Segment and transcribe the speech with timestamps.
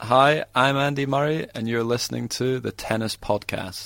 [0.00, 3.84] Hi, I'm Andy Murray, and you're listening to the Tennis Podcast.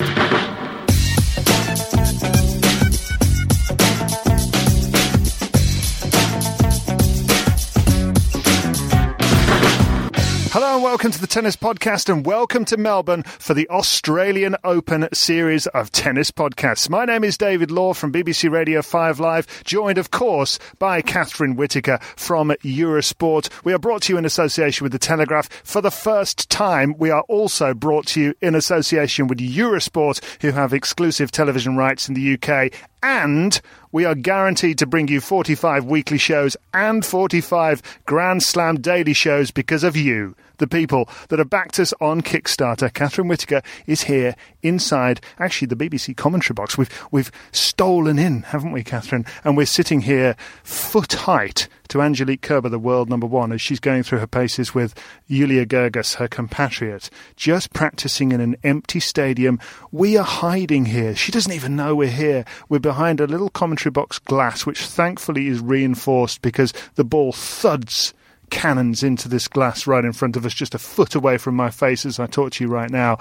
[10.51, 15.07] Hello and welcome to the Tennis Podcast and welcome to Melbourne for the Australian Open
[15.13, 16.89] series of tennis podcasts.
[16.89, 21.55] My name is David Law from BBC Radio 5 Live, joined of course by Catherine
[21.55, 23.51] Whitaker from Eurosport.
[23.63, 25.51] We are brought to you in association with The Telegraph.
[25.65, 30.53] For the first time, we are also brought to you in association with Eurosport, who
[30.53, 33.61] have exclusive television rights in the UK and
[33.93, 39.51] we are guaranteed to bring you 45 weekly shows and 45 Grand Slam daily shows
[39.51, 42.93] because of you, the people that have backed us on Kickstarter.
[42.93, 46.77] Catherine Whitaker is here inside, actually, the BBC commentary box.
[46.77, 49.25] We've, we've stolen in, haven't we, Catherine?
[49.45, 53.81] And we're sitting here foot height to Angelique Kerber, the world number one, as she's
[53.81, 54.95] going through her paces with
[55.29, 59.59] Julia Görges, her compatriot, just practicing in an empty stadium.
[59.91, 61.17] We are hiding here.
[61.17, 62.45] She doesn't even know we're here.
[62.69, 68.13] We're behind a little commentary box glass, which thankfully is reinforced because the ball thuds
[68.51, 71.71] cannons into this glass right in front of us, just a foot away from my
[71.71, 73.19] face as I talk to you right now.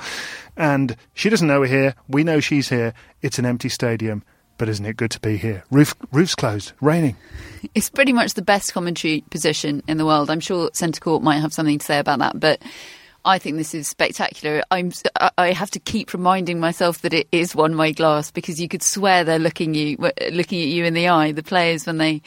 [0.56, 1.96] And she doesn't know we're here.
[2.08, 2.94] We know she's here.
[3.22, 4.24] It's an empty stadium.
[4.58, 5.64] But isn't it good to be here?
[5.70, 7.16] Roof, roof's closed, raining.
[7.74, 10.30] It's pretty much the best commentary position in the world.
[10.30, 12.62] I'm sure Centre Court might have something to say about that, but
[13.26, 14.64] I think this is spectacular.
[14.72, 14.92] I'm
[15.38, 18.82] I have to keep reminding myself that it is one way glass because you could
[18.82, 19.98] swear they're looking you
[20.32, 21.34] looking at you in the eye.
[21.34, 22.22] The players when they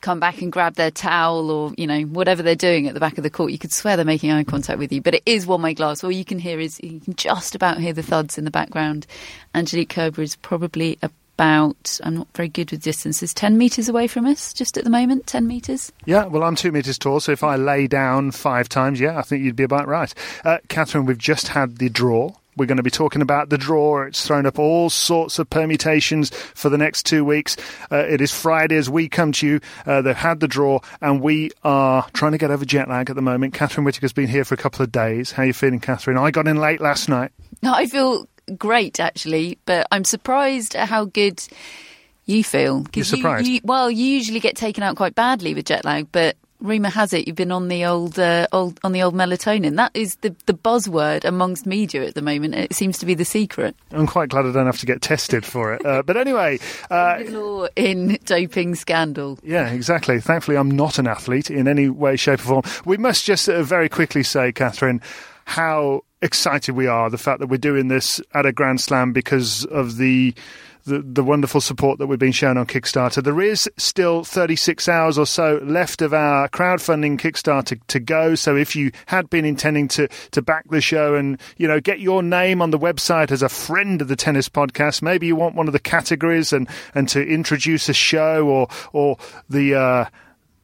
[0.00, 3.18] come back and grab their towel or you know whatever they're doing at the back
[3.18, 5.02] of the court, you could swear they're making eye contact with you.
[5.02, 6.02] But it is one way glass.
[6.02, 9.06] All you can hear is you can just about hear the thuds in the background.
[9.54, 14.08] Angelique Kerber is probably a about, I'm not very good with distances, 10 metres away
[14.08, 15.92] from us, just at the moment, 10 metres.
[16.04, 19.22] Yeah, well, I'm two metres tall, so if I lay down five times, yeah, I
[19.22, 20.12] think you'd be about right.
[20.44, 22.32] Uh, Catherine, we've just had the draw.
[22.56, 24.02] We're going to be talking about the draw.
[24.02, 27.56] It's thrown up all sorts of permutations for the next two weeks.
[27.88, 29.60] Uh, it is Friday as we come to you.
[29.86, 33.14] Uh, they've had the draw, and we are trying to get over jet lag at
[33.14, 33.54] the moment.
[33.54, 35.30] Catherine Whitaker's been here for a couple of days.
[35.30, 36.18] How are you feeling, Catherine?
[36.18, 37.30] I got in late last night.
[37.62, 38.26] I feel
[38.56, 41.42] great actually, but I'm surprised at how good
[42.26, 42.84] you feel.
[42.94, 43.46] You're surprised?
[43.46, 46.88] You, you, well, you usually get taken out quite badly with jet lag, but rumour
[46.88, 49.76] has it you've been on the old, uh, old on the old melatonin.
[49.76, 52.54] That is the the buzzword amongst media at the moment.
[52.54, 53.74] It seems to be the secret.
[53.92, 55.84] I'm quite glad I don't have to get tested for it.
[55.84, 56.58] Uh, but anyway,
[56.90, 59.38] uh, in doping scandal.
[59.42, 60.20] Yeah, exactly.
[60.20, 62.82] Thankfully, I'm not an athlete in any way, shape, or form.
[62.84, 65.00] We must just uh, very quickly say, Catherine,
[65.44, 69.64] how excited we are the fact that we're doing this at a Grand Slam because
[69.66, 70.34] of the
[70.88, 73.22] the, the wonderful support that we've been shown on Kickstarter.
[73.22, 78.34] There is still 36 hours or so left of our crowdfunding Kickstarter to go.
[78.34, 82.00] So if you had been intending to, to back the show and, you know, get
[82.00, 85.54] your name on the website as a friend of the tennis podcast, maybe you want
[85.54, 89.18] one of the categories and, and to introduce a show or, or
[89.48, 90.04] the, uh,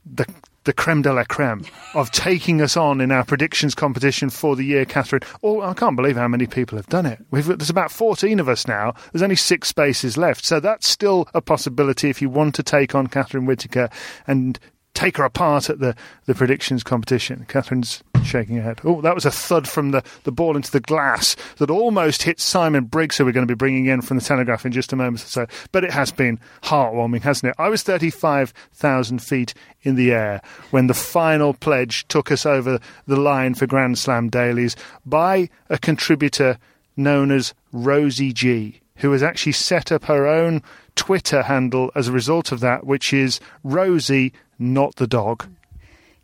[0.07, 0.27] the
[0.65, 1.65] the creme de la creme
[1.95, 5.23] of taking us on in our predictions competition for the year, Catherine.
[5.43, 7.21] Oh, I can't believe how many people have done it.
[7.31, 8.95] We've, there's about 14 of us now.
[9.13, 10.45] There's only six spaces left.
[10.45, 13.91] So that's still a possibility if you want to take on Catherine Whitaker
[14.27, 14.59] and
[14.95, 15.95] take her apart at the,
[16.27, 17.45] the predictions competition.
[17.49, 18.81] Catherine's shaking her head.
[18.85, 22.41] Oh, that was a thud from the, the ball into the glass that almost hit
[22.41, 24.97] Simon Briggs, who we're going to be bringing in from the Telegraph in just a
[24.97, 25.47] moment or so.
[25.73, 27.57] But it has been heartwarming, hasn't it?
[27.59, 30.41] I was 35,000 feet in the air
[30.71, 35.79] when the final pledge took us over the line for Grand Slam dailies by a
[35.79, 36.59] contributor
[36.97, 40.63] known as Rosie G, who has actually set up her own
[40.95, 45.47] Twitter handle as a result of that, which is Rosie, not the dog.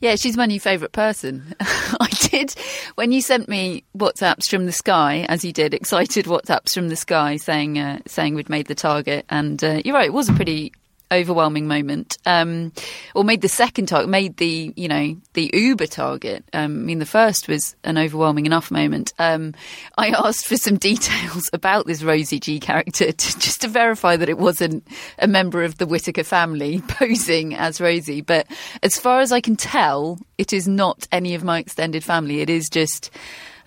[0.00, 1.54] Yeah, she's my new favourite person.
[1.60, 2.54] I did
[2.94, 6.96] when you sent me WhatsApps from the sky, as you did, excited WhatsApps from the
[6.96, 10.32] sky saying uh, saying we'd made the target, and uh, you're right, it was a
[10.32, 10.72] pretty
[11.12, 12.72] overwhelming moment, um,
[13.14, 16.44] or made the second target, made the you know the Uber target.
[16.52, 19.12] Um, I mean, the first was an overwhelming enough moment.
[19.18, 19.54] Um,
[19.98, 24.28] I asked for some details about this Rosie G character to, just to verify that
[24.28, 24.86] it wasn't
[25.18, 28.20] a member of the Whitaker family posing as Rosie.
[28.20, 28.46] But
[28.82, 32.40] as far as I can tell, it is not any of my extended family.
[32.40, 33.10] It is just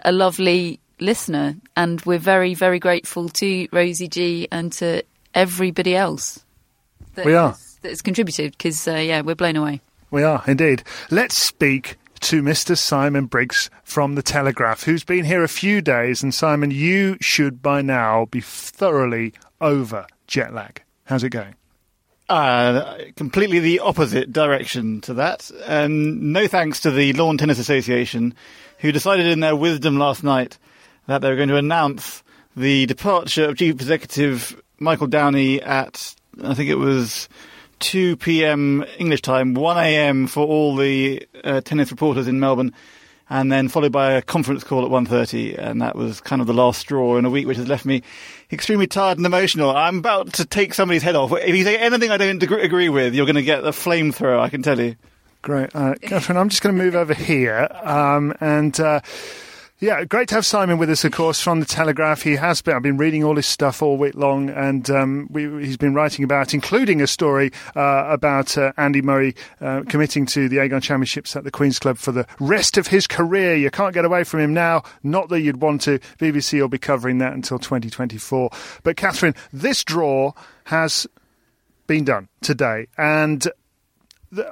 [0.05, 5.03] a lovely listener, and we're very very grateful to Rosie G and to
[5.33, 6.43] everybody else
[7.15, 7.49] that We are.
[7.49, 9.81] has- that has contributed because uh, yeah, we're blown away.
[10.11, 10.83] We are indeed.
[11.11, 12.77] Let's speak to Mr.
[12.77, 16.23] Simon Briggs from the Telegraph, who's been here a few days.
[16.23, 20.81] And Simon, you should by now be thoroughly over jet lag.
[21.05, 21.55] How's it going?
[22.29, 25.51] Uh, completely the opposite direction to that.
[25.65, 28.33] And no thanks to the Lawn Tennis Association,
[28.79, 30.57] who decided in their wisdom last night
[31.07, 32.23] that they were going to announce
[32.55, 37.29] the departure of Chief Executive Michael Downey at, I think it was
[37.79, 38.85] 2 p.m.
[38.97, 40.27] English time, 1 a.m.
[40.27, 42.73] for all the uh, tennis reporters in Melbourne.
[43.29, 46.53] And then followed by a conference call at 1.30, and that was kind of the
[46.53, 48.03] last straw in a week which has left me
[48.51, 49.75] extremely tired and emotional.
[49.75, 51.31] I'm about to take somebody's head off.
[51.31, 54.49] If you say anything I don't agree with, you're going to get a flamethrower, I
[54.49, 54.97] can tell you.
[55.41, 55.73] Great.
[55.73, 57.67] Uh, Catherine, I'm just going to move over here.
[57.81, 58.99] Um, and uh,
[59.83, 62.21] yeah, great to have Simon with us, of course, from the Telegraph.
[62.21, 65.65] He has been, I've been reading all his stuff all week long, and um, we,
[65.65, 70.47] he's been writing about, including a story uh, about uh, Andy Murray uh, committing to
[70.47, 73.57] the Aegon Championships at the Queen's Club for the rest of his career.
[73.57, 74.83] You can't get away from him now.
[75.03, 75.99] Not that you'd want to.
[76.17, 78.51] BBC will be covering that until 2024.
[78.83, 80.31] But, Catherine, this draw
[80.63, 81.05] has
[81.87, 83.45] been done today, and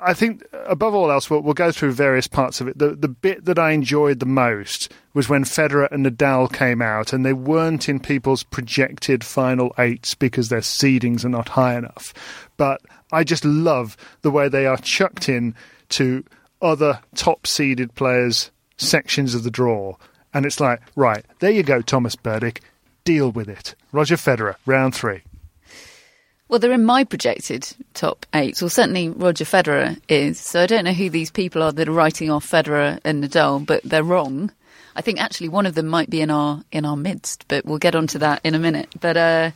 [0.02, 2.78] I think above all else, we'll, we'll go through various parts of it.
[2.78, 7.14] The the bit that I enjoyed the most was when Federer and Nadal came out,
[7.14, 12.14] and they weren't in people's projected final eights because their seedings are not high enough.
[12.58, 12.82] But
[13.12, 15.56] I just love the way they are chucked in
[15.90, 16.24] to
[16.62, 19.96] other top seeded players' sections of the draw,
[20.34, 22.60] and it's like, right there you go, Tomas Berdych,
[23.04, 23.76] deal with it.
[23.92, 25.22] Roger Federer, round three.
[26.52, 28.62] Well, they're in my projected top eight.
[28.62, 30.38] Well, certainly Roger Federer is.
[30.38, 33.66] So I don't know who these people are that are writing off Federer and Nadal,
[33.66, 34.52] but they're wrong.
[34.94, 37.78] I think actually one of them might be in our in our midst, but we'll
[37.78, 38.90] get onto that in a minute.
[39.00, 39.52] But uh,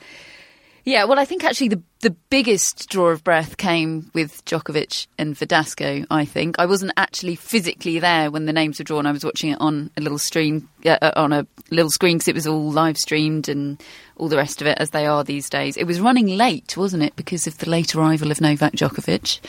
[0.85, 5.35] yeah, well, I think actually the the biggest draw of breath came with Djokovic and
[5.35, 6.05] Verdasco.
[6.11, 9.07] I think I wasn't actually physically there when the names were drawn.
[9.07, 12.35] I was watching it on a little stream uh, on a little screen because it
[12.35, 13.81] was all live streamed and
[14.17, 15.75] all the rest of it as they are these days.
[15.77, 19.39] It was running late, wasn't it, because of the late arrival of Novak Djokovic.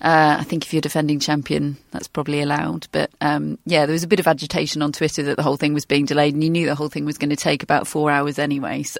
[0.00, 2.88] Uh, I think if you're defending champion, that's probably allowed.
[2.90, 5.74] But um, yeah, there was a bit of agitation on Twitter that the whole thing
[5.74, 8.10] was being delayed, and you knew the whole thing was going to take about four
[8.10, 8.84] hours anyway.
[8.90, 8.98] So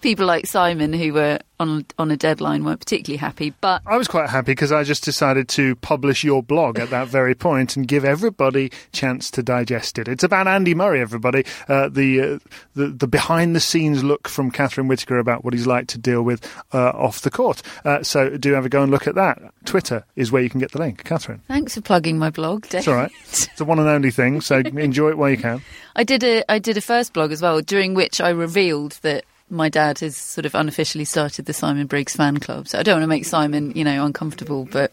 [0.00, 3.54] people like Simon, who were on on a deadline, weren't particularly happy.
[3.60, 7.08] But I was quite happy because I just decided to publish your blog at that
[7.08, 10.08] very point and give everybody chance to digest it.
[10.08, 11.44] It's about Andy Murray, everybody.
[11.68, 12.38] Uh, the, uh,
[12.74, 16.22] the the behind the scenes look from Catherine Whitaker about what he's like to deal
[16.22, 17.62] with uh, off the court.
[17.84, 19.40] Uh, so do have a go and look at that.
[19.64, 21.04] Twitter is where you can get the link.
[21.04, 22.68] Catherine, thanks for plugging my blog.
[22.68, 22.80] Dave.
[22.80, 23.12] it's all right.
[23.28, 24.40] It's the one and only thing.
[24.40, 25.62] So enjoy it while you can.
[25.94, 29.24] I did a I did a first blog as well, during which I revealed that
[29.52, 32.66] my dad has sort of unofficially started the Simon Briggs fan club.
[32.66, 34.92] So I don't want to make Simon, you know, uncomfortable, but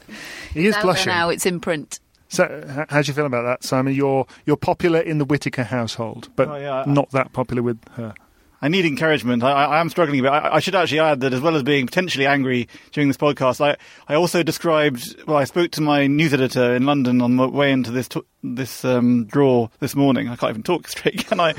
[0.54, 1.08] He is it's blushing.
[1.08, 1.30] now.
[1.30, 2.00] It's in print.
[2.28, 3.96] So how do you feel about that, Simon?
[3.96, 6.84] You're you're popular in the Whitaker household, but Oh, yeah.
[6.86, 8.14] not that popular with her.
[8.62, 9.42] I need encouragement.
[9.42, 10.32] I, I I am struggling a bit.
[10.34, 13.62] I, I should actually add that as well as being potentially angry during this podcast,
[13.66, 13.78] I,
[14.10, 15.24] I also described.
[15.26, 18.22] Well, I spoke to my news editor in London on the way into this t-
[18.44, 20.28] this um, draw this morning.
[20.28, 21.54] I can't even talk straight, can I?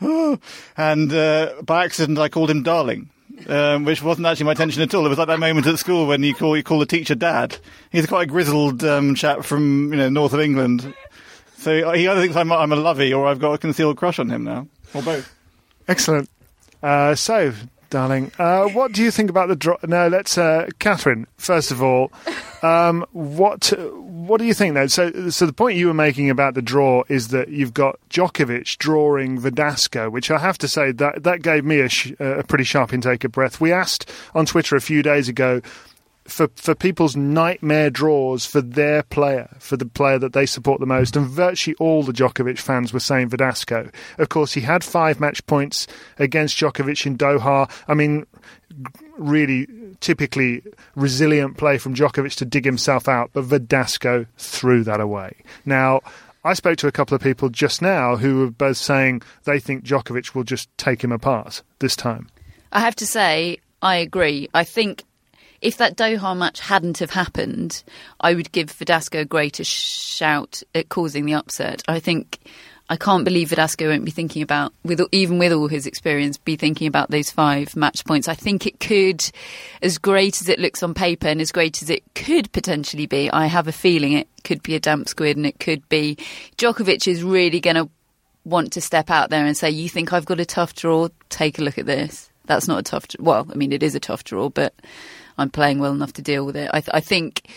[0.76, 3.10] and uh, by accident, I called him darling.
[3.48, 5.04] Um, which wasn't actually my intention at all.
[5.04, 7.58] It was like that moment at school when you call you call the teacher dad.
[7.92, 10.94] He's quite a grizzled um, chap from you know north of England,
[11.58, 14.30] so he either thinks I'm, I'm a lovey or I've got a concealed crush on
[14.30, 15.34] him now, or both.
[15.88, 16.30] Excellent.
[16.82, 17.52] Uh, so,
[17.90, 19.76] darling, uh, what do you think about the draw?
[19.82, 21.26] No, let's, uh, Catherine.
[21.36, 22.12] First of all,
[22.62, 23.72] um, what
[24.26, 24.74] what do you think?
[24.74, 27.98] Though, so so the point you were making about the draw is that you've got
[28.10, 32.42] Djokovic drawing Verdasco, which I have to say that that gave me a, sh- a
[32.44, 33.60] pretty sharp intake of breath.
[33.60, 35.60] We asked on Twitter a few days ago
[36.24, 40.86] for for people's nightmare draws for their player, for the player that they support the
[40.86, 43.92] most, and virtually all the Djokovic fans were saying Verdasco.
[44.18, 45.86] Of course, he had five match points
[46.18, 47.70] against Djokovic in Doha.
[47.88, 48.26] I mean,
[49.18, 49.66] really
[50.00, 50.62] typically
[50.94, 55.36] resilient play from Djokovic to dig himself out, but Verdasco threw that away.
[55.64, 56.00] Now,
[56.44, 59.84] I spoke to a couple of people just now who were both saying they think
[59.84, 62.28] Djokovic will just take him apart this time.
[62.72, 64.48] I have to say, I agree.
[64.54, 65.04] I think
[65.60, 67.82] if that Doha match hadn't have happened,
[68.20, 71.82] I would give Verdasco a greater shout at causing the upset.
[71.88, 72.38] I think
[72.88, 76.54] I can't believe Verdasco won't be thinking about, with even with all his experience, be
[76.54, 78.28] thinking about those five match points.
[78.28, 79.28] I think it could,
[79.82, 83.30] as great as it looks on paper and as great as it could potentially be,
[83.30, 86.16] I have a feeling it could be a damp squid and it could be
[86.58, 87.88] Djokovic is really going to
[88.44, 91.08] want to step out there and say, "You think I've got a tough draw?
[91.28, 93.06] Take a look at this." That's not a tough.
[93.18, 94.72] Well, I mean, it is a tough draw, but
[95.36, 96.70] I'm playing well enough to deal with it.
[96.72, 97.48] I, th- I think,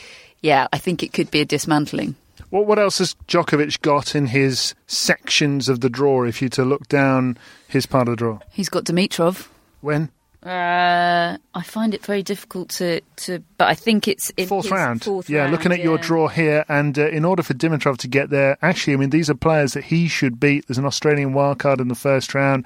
[0.42, 2.16] yeah, I think it could be a dismantling.
[2.50, 6.24] What what else has Djokovic got in his sections of the draw?
[6.24, 7.38] If you to look down
[7.68, 9.48] his part of the draw, He's got Dimitrov.
[9.82, 10.10] when
[10.42, 15.04] Uh, I find it very difficult to, to but I think it's in fourth round.
[15.04, 18.08] Fourth yeah, round, looking at your draw here, and uh, in order for Dimitrov to
[18.08, 20.66] get there, actually, I mean, these are players that he should beat.
[20.68, 22.66] There's an Australian wildcard in the first round.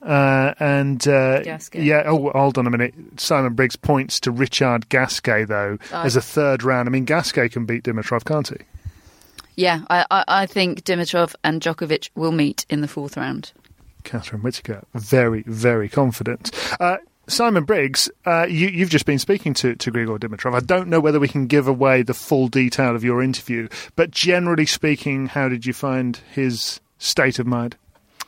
[0.00, 1.42] Uh, and uh,
[1.74, 2.94] yeah, oh, hold on a minute.
[3.16, 6.88] Simon Briggs points to Richard Gasquet though as a third round.
[6.88, 8.58] I mean, Gasquet can beat Dimitrov, can't he?
[9.58, 13.50] Yeah, I, I, I think Dimitrov and Djokovic will meet in the fourth round.
[14.04, 16.52] Catherine Whitaker, very, very confident.
[16.78, 20.54] Uh, Simon Briggs, uh, you, you've just been speaking to, to Grigor Dimitrov.
[20.54, 24.12] I don't know whether we can give away the full detail of your interview, but
[24.12, 27.74] generally speaking, how did you find his state of mind?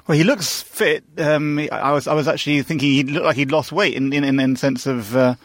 [0.09, 1.05] Well, he looks fit.
[1.17, 4.25] Um, I was I was actually thinking he looked like he'd lost weight in in,
[4.25, 5.15] in, in sense of.
[5.15, 5.37] Uh,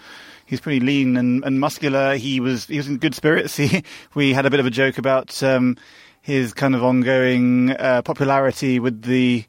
[0.45, 2.17] He's pretty lean and, and muscular.
[2.17, 3.57] He was he was in good spirits.
[3.65, 3.83] He,
[4.13, 5.77] we had a bit of a joke about um,
[6.21, 9.45] his kind of ongoing uh, popularity with the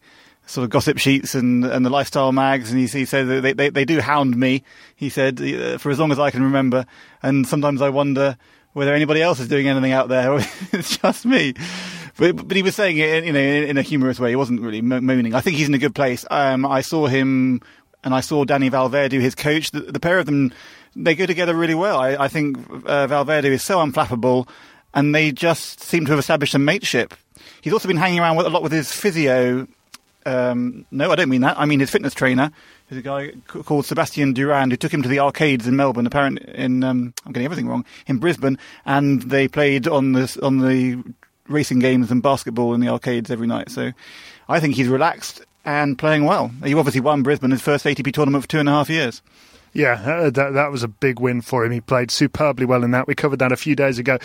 [0.46, 2.70] sort of gossip sheets and, and the lifestyle mags.
[2.70, 4.62] And he, he said they, they, they do hound me.
[4.94, 6.86] He said uh, for as long as I can remember.
[7.22, 8.36] And sometimes I wonder
[8.72, 10.40] whether anybody else is doing anything out there or
[10.72, 11.54] it's just me.
[12.16, 14.30] But, but he was saying it, you know, in, a humorous way.
[14.30, 15.34] He wasn't really moaning.
[15.34, 16.24] I think he's in a good place.
[16.30, 17.60] Um, I saw him,
[18.04, 19.70] and I saw Danny Vallverdu, his coach.
[19.70, 20.52] The, the pair of them,
[20.96, 21.98] they go together really well.
[22.00, 24.48] I, I think uh, Vallverdu is so unflappable,
[24.94, 27.14] and they just seem to have established a mateship.
[27.60, 29.68] He's also been hanging around with, a lot with his physio.
[30.24, 31.58] Um, no, I don't mean that.
[31.58, 32.50] I mean his fitness trainer,
[32.88, 36.06] who's a guy called Sebastian Durand, who took him to the arcades in Melbourne.
[36.06, 37.84] Apparently, in um, I'm getting everything wrong.
[38.06, 41.02] In Brisbane, and they played on the on the
[41.46, 43.70] racing games and basketball in the arcades every night.
[43.70, 43.92] So,
[44.48, 46.50] I think he's relaxed and playing well.
[46.64, 49.20] He obviously won Brisbane, his first ATP tournament for two and a half years.
[49.76, 51.70] Yeah, uh, that that was a big win for him.
[51.70, 53.06] He played superbly well in that.
[53.06, 54.16] We covered that a few days ago.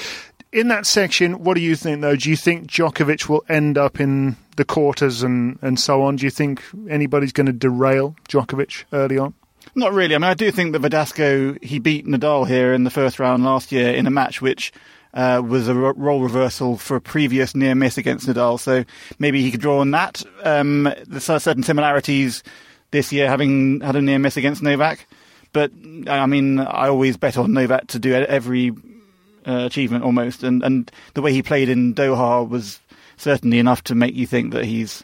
[0.54, 2.16] In that section, what do you think though?
[2.16, 6.16] Do you think Djokovic will end up in the quarters and, and so on?
[6.16, 9.34] Do you think anybody's going to derail Djokovic early on?
[9.76, 10.16] Not really.
[10.16, 13.44] I mean, I do think that Verdasco he beat Nadal here in the first round
[13.44, 14.72] last year in a match which
[15.14, 18.58] uh, was a ro- role reversal for a previous near miss against Nadal.
[18.58, 18.86] So
[19.20, 20.24] maybe he could draw on that.
[20.44, 22.42] Um, there's certain similarities
[22.92, 25.08] this year, having had a near miss against Novak.
[25.54, 25.72] But
[26.08, 28.72] I mean, I always bet on Novak to do every
[29.46, 32.80] uh, achievement almost, and and the way he played in Doha was
[33.18, 35.04] certainly enough to make you think that he's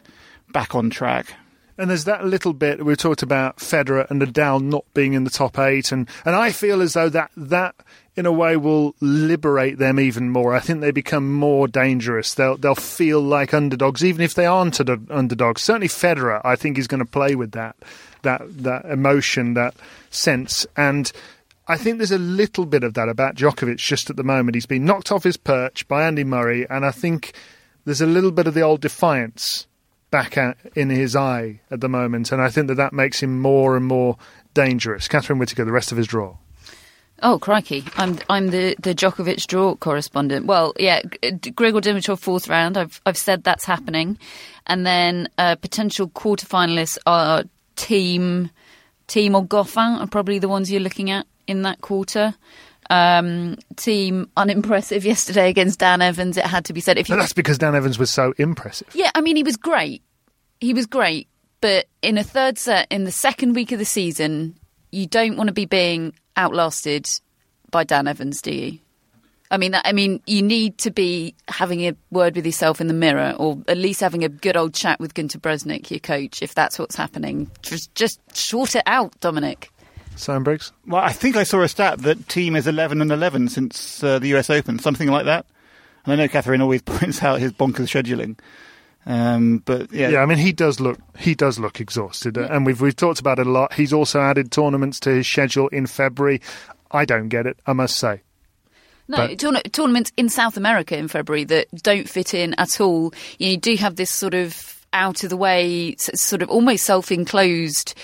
[0.52, 1.34] back on track.
[1.76, 5.30] And there's that little bit we talked about Federer and Nadal not being in the
[5.30, 7.76] top eight, and, and I feel as though that that
[8.16, 10.52] in a way will liberate them even more.
[10.52, 12.34] I think they become more dangerous.
[12.34, 15.62] They'll they'll feel like underdogs, even if they aren't under- underdogs.
[15.62, 17.76] Certainly Federer, I think, is going to play with that
[18.22, 19.74] that that emotion, that
[20.10, 21.10] sense, and.
[21.70, 24.54] I think there's a little bit of that about Djokovic just at the moment.
[24.54, 27.34] He's been knocked off his perch by Andy Murray, and I think
[27.84, 29.66] there's a little bit of the old defiance
[30.10, 33.38] back at, in his eye at the moment, and I think that that makes him
[33.38, 34.16] more and more
[34.54, 35.08] dangerous.
[35.08, 36.36] Catherine Whitaker, the rest of his draw.
[37.20, 37.84] Oh crikey!
[37.96, 40.46] I'm I'm the, the Djokovic draw correspondent.
[40.46, 42.76] Well, yeah, G- Grigor Dimitrov fourth round.
[42.76, 44.18] I've I've said that's happening,
[44.66, 47.42] and then uh, potential quarterfinalists are
[47.78, 48.50] Thiem
[49.08, 52.34] Thiem or Goffin are probably the ones you're looking at in that quarter.
[52.90, 56.36] Um, Thiem unimpressive yesterday against Dan Evans.
[56.36, 56.98] It had to be said.
[56.98, 58.88] If you But that's because Dan Evans was so impressive.
[58.94, 60.02] yeah, I mean, he was great.
[60.60, 61.28] He was great.
[61.60, 64.56] But in a third set, in the second week of the season,
[64.92, 67.08] you don't want to be being outlasted
[67.70, 68.78] by Dan Evans, do you?
[69.50, 72.94] I mean, I mean, you need to be having a word with yourself in the
[72.94, 76.54] mirror, or at least having a good old chat with Gunter Bresnik, your coach, if
[76.54, 77.50] that's what's happening.
[77.62, 79.72] Just, just sort it out, Dominic.
[80.16, 80.72] Sam Briggs?
[80.86, 84.18] Well, I think I saw a stat that Thiem is 11 and 11 since uh,
[84.18, 85.46] the US Open, something like that.
[86.04, 88.38] And I know Catherine always points out his bonkers scheduling.
[89.06, 92.66] Um, but yeah, Yeah, I mean he does look he does look exhausted, uh, and
[92.66, 93.72] we've we've talked about it a lot.
[93.72, 96.42] He's also added tournaments to his schedule in February.
[96.90, 98.20] I don't get it, I must say.
[99.08, 103.14] No, tourna- tournaments in South America in February that don't fit in at all.
[103.38, 106.84] You, know, you do have this sort of out of the way, sort of almost
[106.84, 107.94] self enclosed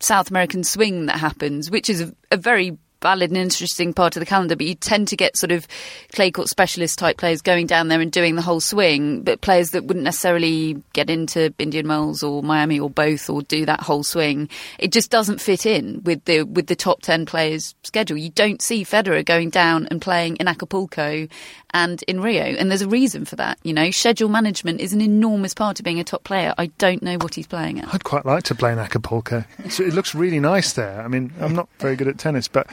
[0.00, 4.20] South American swing that happens, which is a, a very valid and interesting part of
[4.20, 4.56] the calendar.
[4.56, 5.68] But you tend to get sort of
[6.12, 9.70] clay court specialist type players going down there and doing the whole swing, but players
[9.70, 14.02] that wouldn't necessarily get into Indian Wells or Miami or both or do that whole
[14.02, 14.48] swing.
[14.78, 18.16] It just doesn't fit in with the with the top ten players' schedule.
[18.16, 21.28] You don't see Federer going down and playing in Acapulco
[21.74, 23.58] and in Rio, and there's a reason for that.
[23.64, 26.54] You know, schedule management is an enormous part of being a top player.
[26.56, 27.92] I don't know what he's playing at.
[27.92, 29.44] I'd quite like to play in Acapulco.
[29.68, 31.02] So it looks really nice there.
[31.02, 32.68] I mean, I'm not very good at tennis, but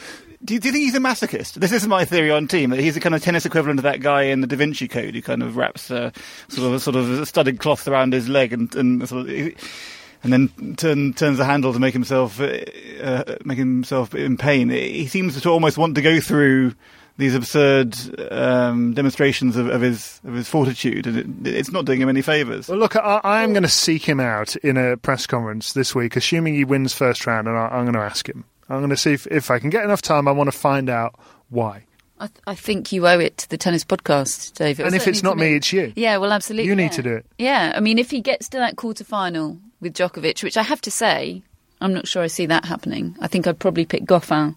[0.45, 1.55] Do you, do you think he's a masochist?
[1.55, 3.99] This is my theory on Thiem that he's a kind of tennis equivalent of that
[3.99, 6.11] guy in the Da Vinci Code who kind of wraps uh,
[6.47, 9.53] sort of a sort of studded cloth around his leg and and sort of.
[10.23, 12.59] And then turn, turns the handle to make himself uh,
[13.01, 14.69] uh, make himself in pain.
[14.69, 16.75] He seems to almost want to go through
[17.21, 17.95] these absurd
[18.31, 22.21] um, demonstrations of, of his of his fortitude, and it, it's not doing him any
[22.21, 22.67] favors.
[22.67, 25.95] Well, look, I, I am going to seek him out in a press conference this
[25.95, 28.43] week, assuming he wins first round, and I, I'm going to ask him.
[28.69, 30.27] I'm going to see if, if I can get enough time.
[30.27, 31.85] I want to find out why.
[32.19, 34.85] I, th- I think you owe it to the tennis podcast, David.
[34.85, 35.91] And if it's not me, it's you.
[35.95, 36.67] Yeah, well, absolutely.
[36.67, 36.89] You need yeah.
[36.89, 37.25] to do it.
[37.37, 40.81] Yeah, I mean, if he gets to that quarter final with Djokovic, which I have
[40.81, 41.41] to say,
[41.81, 43.17] I'm not sure I see that happening.
[43.19, 44.55] I think I'd probably pick Goffin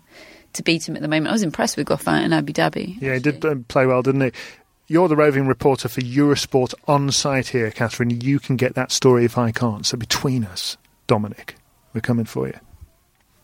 [0.54, 1.28] to beat him at the moment.
[1.28, 3.00] I was impressed with Goffin in Abu Dhabi.
[3.00, 4.32] Yeah, he did play well, didn't he?
[4.86, 8.20] You're the roving reporter for Eurosport on site here, Catherine.
[8.20, 9.86] You can get that story if I can't.
[9.86, 11.56] So between us, Dominic,
[11.94, 12.58] we're coming for you.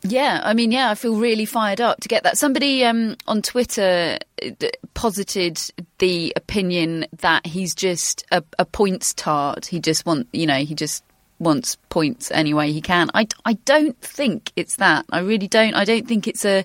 [0.02, 2.38] Yeah, I mean, yeah, I feel really fired up to get that.
[2.38, 4.50] Somebody um, on Twitter uh,
[4.94, 5.60] posited
[5.98, 9.66] the opinion that he's just a, a points tart.
[9.66, 11.04] He just want, you know, he just
[11.40, 13.10] wants points any way he can.
[13.14, 15.06] I, I don't think it's that.
[15.10, 15.74] I really don't.
[15.74, 16.64] I don't think it's a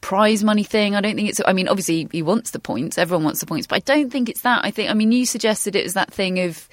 [0.00, 0.94] prize money thing.
[0.94, 1.40] I don't think it's.
[1.46, 2.98] I mean, obviously he wants the points.
[2.98, 4.64] Everyone wants the points, but I don't think it's that.
[4.64, 4.90] I think.
[4.90, 6.68] I mean, you suggested it was that thing of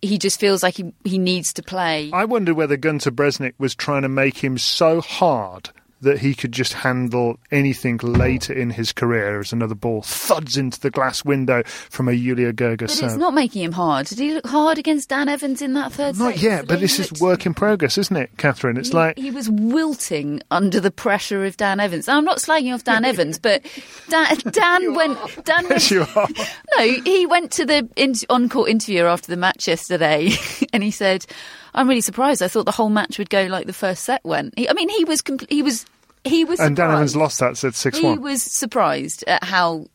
[0.00, 2.10] he just feels like he he needs to play.
[2.12, 5.70] I wonder whether Gunter Bresnik was trying to make him so hard
[6.02, 10.78] that he could just handle anything later in his career as another ball thuds into
[10.78, 13.08] the glass window from a Julia Görges But serve.
[13.10, 14.06] it's not making him hard.
[14.06, 16.42] Did he look hard against Dan Evans in that third Not set?
[16.42, 18.76] yet, but this is work in progress, isn't it, Catherine?
[18.76, 22.06] It's he, like he was wilting under the pressure of Dan Evans.
[22.06, 23.62] Now, I'm not slagging off Dan Evans, but
[24.08, 25.18] Dan, Dan went.
[25.44, 26.28] Dan Yes, you are.
[26.78, 30.30] No, he went to the in, on-court interviewer after the match yesterday,
[30.72, 31.26] and he said,
[31.74, 32.40] "I'm really surprised.
[32.42, 34.88] I thought the whole match would go like the first set went." He, I mean,
[34.88, 35.84] he was compl- he was
[36.24, 36.90] he was and Dan.
[36.90, 39.86] Evans lost that set six He was surprised at how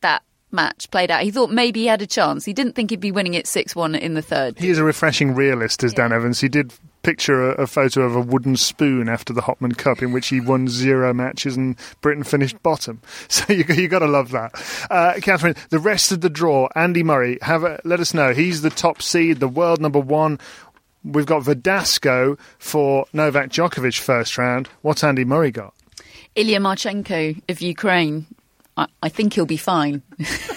[0.00, 1.22] that match played out.
[1.22, 2.44] He thought maybe he had a chance.
[2.44, 4.58] He didn't think he'd be winning it six one in the third.
[4.58, 6.40] He is a refreshing realist, as Dan Evans.
[6.40, 10.10] He did picture a, a photo of a wooden spoon after the Hopman Cup, in
[10.10, 13.02] which he won zero matches and Britain finished bottom.
[13.28, 14.52] So you you got to love that.
[14.90, 18.32] Uh, Catherine, the rest of the draw, Andy Murray, have a, let us know.
[18.32, 20.38] He's the top seed, the world number one.
[21.04, 24.68] We've got Verdasco for Novak Djokovic first round.
[24.82, 25.74] What's Andy Murray got?
[26.34, 28.26] Ilya Marchenko of Ukraine.
[28.76, 30.02] I, I think he'll be fine.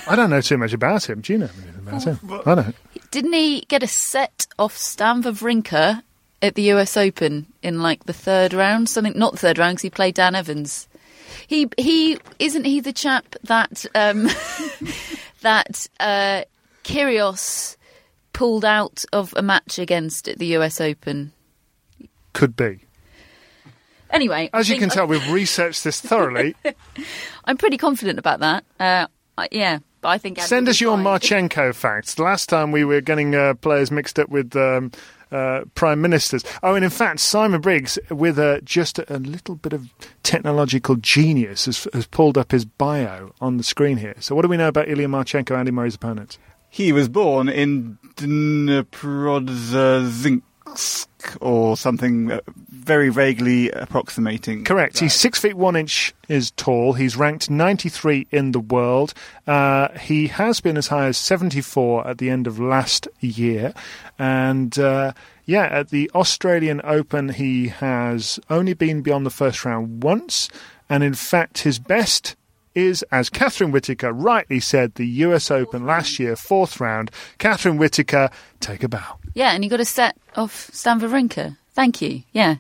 [0.07, 1.21] I don't know too much about him.
[1.21, 2.19] Do you know anything about him?
[2.45, 2.75] I don't.
[3.11, 6.01] Didn't he get a set off Stan Wawrinka
[6.41, 8.89] at the US Open in like the third round?
[8.89, 10.87] Something not the third round because he played Dan Evans.
[11.45, 14.23] He he isn't he the chap that um,
[15.41, 16.43] that uh,
[16.83, 17.76] Kyrgios
[18.37, 21.33] pulled out of a match against at the US Open.
[22.33, 22.81] Could be.
[24.11, 26.55] Anyway, As you can tell, we've researched this thoroughly.
[27.45, 28.63] I'm pretty confident about that.
[28.79, 29.07] Uh,
[29.39, 31.05] I, yeah, but I think Andy Send us your fine.
[31.05, 32.19] Marchenko facts.
[32.19, 34.91] Last time we were getting uh, players mixed up with um,
[35.31, 36.43] uh, prime ministers.
[36.61, 39.89] Oh, and in fact, Simon Briggs, with uh, just a, a little bit of
[40.21, 44.13] technological genius, has, has pulled up his bio on the screen here.
[44.19, 46.37] So, what do we know about Ilya Marchenko, Andy Murray's opponent?
[46.69, 50.41] He was born in Dniprodzinsk
[51.41, 54.63] or something uh, very vaguely approximating.
[54.63, 54.95] Correct.
[54.95, 55.01] that.
[55.01, 56.93] He's six feet one inch is tall.
[56.93, 59.13] He's ranked 93 in the world.
[59.45, 63.73] Uh, he has been as high as 74 at the end of last year,
[64.17, 65.13] and uh,
[65.45, 70.49] yeah, at the Australian Open, he has only been beyond the first round once,
[70.89, 72.35] and in fact, his best.
[72.77, 77.09] Is, as Catherine Whitaker rightly said, the US Open last year, fourth round.
[77.39, 79.17] Catherine Whitaker, take a bow.
[79.33, 81.57] Yeah, and you got a set off Stan Wawrinka.
[81.73, 82.21] Thank you.
[82.33, 82.57] Yeah.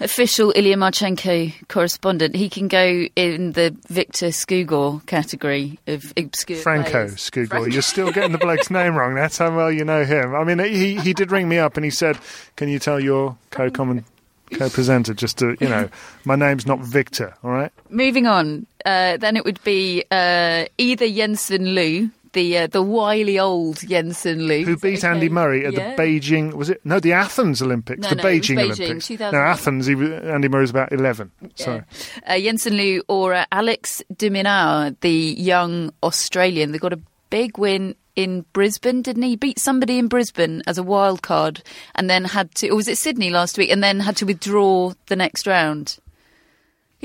[0.00, 2.36] official Ilya Marchenko correspondent.
[2.36, 7.14] He can go in the Victor Skugor category of obscure Franco players.
[7.14, 7.48] Skugor.
[7.48, 7.70] Franco.
[7.70, 9.14] You're still getting the bloke's name wrong.
[9.14, 10.34] That's how well you know him.
[10.34, 12.18] I mean, he, he did ring me up and he said,
[12.56, 14.04] Can you tell your co common
[14.52, 15.88] co presenter just to, you know,
[16.24, 17.72] my name's not Victor, all right?
[17.90, 23.38] Moving on, uh, then it would be uh, either Yen-Hsun Lu the uh, the wily
[23.38, 25.94] old Yen-Hsun Lu, Who beat Andy Murray at Yeah.
[25.96, 26.82] the Beijing, was it?
[26.84, 28.02] No, the Athens Olympics.
[28.02, 29.06] No, the no, Beijing, Beijing, Olympics.
[29.06, 29.32] 2000.
[29.32, 31.30] No, Athens, he, was- Andy Murray was about 11.
[31.54, 31.82] Sorry.
[32.28, 36.72] uh, Yen-Hsun Lu or uh, Alex de Minaur, the young Australian.
[36.72, 39.30] They got a big win in Brisbane, didn't he?
[39.30, 41.62] He beat somebody in Brisbane as a wild card
[41.94, 44.92] and then had to, or was it Sydney last week, and then had to withdraw
[45.06, 45.98] the next round.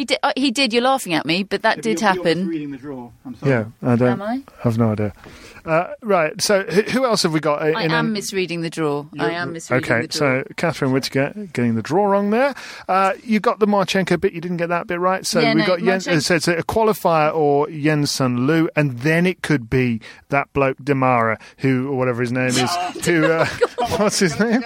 [0.01, 0.17] He did.
[0.23, 0.73] Uh, he did.
[0.73, 2.47] You're laughing at me, but that did happen.
[2.47, 3.11] reading the draw.
[3.23, 3.51] I'm sorry.
[3.51, 4.09] Yeah, I don't.
[4.13, 4.41] Am I?
[4.61, 5.13] have no idea.
[5.63, 7.61] Uh, right, so who who else have we got?
[7.61, 9.05] uh, I am an- misreading the draw.
[9.19, 10.27] I am misreading Okay, the draw.
[10.39, 10.47] Okay.
[10.47, 12.55] So Catherine Whitaker getting the draw wrong there.
[12.89, 15.23] Uh, you got the Marchenko bit, you didn't get that bit right.
[15.23, 18.97] So Yeah, we no, got Jens, Marchenko- so it's a qualifier or Yen-Hsun Lu, and
[19.01, 22.75] then it could be that bloke Demara, who or whatever his name is.
[23.05, 23.45] who uh,
[23.99, 24.61] what's his name?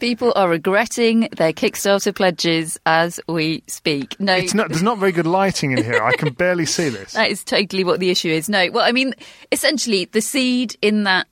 [0.00, 4.18] People are regretting their Kickstarter pledges as we speak.
[4.20, 4.68] No, It's not.
[4.68, 6.02] There's not very good lighting in here.
[6.02, 7.12] I can barely see this.
[7.12, 8.48] That is totally what the issue is.
[8.48, 9.14] No, well, I mean,
[9.52, 11.26] essentially, the seed in that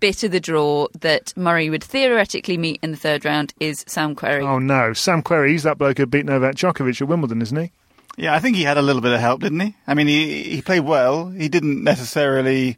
[0.00, 4.16] bit of the draw that Murray would theoretically meet in the third round is Sam
[4.16, 4.42] Querrey.
[4.42, 7.70] Oh no, Sam Querrey, he's that bloke who beat Novak Djokovic at Wimbledon, isn't he?
[8.16, 9.76] Yeah, I think he had a little bit of help, didn't he?
[9.86, 11.28] I mean, he he played well.
[11.30, 12.76] He didn't necessarily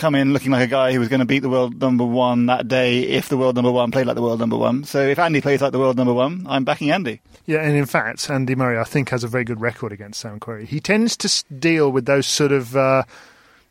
[0.00, 2.46] come in looking like a guy who was going to beat the world number one
[2.46, 4.84] that day if the world number one played like the world number one.
[4.84, 7.20] So if Andy plays like the world number one, I'm backing Andy.
[7.46, 10.40] Yeah, and in fact, Andy Murray, I think, has a very good record against Sam
[10.40, 10.66] Querrey.
[10.66, 13.04] He tends to deal with those sort of uh,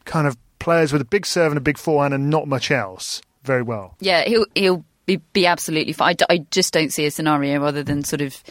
[0.06, 3.22] kind of players with a big serve and a big forehand and not much else
[3.44, 3.96] very well.
[4.00, 6.10] Yeah, he'll he'll be, be absolutely fine.
[6.10, 8.42] I, d- I just don't see a scenario other than sort of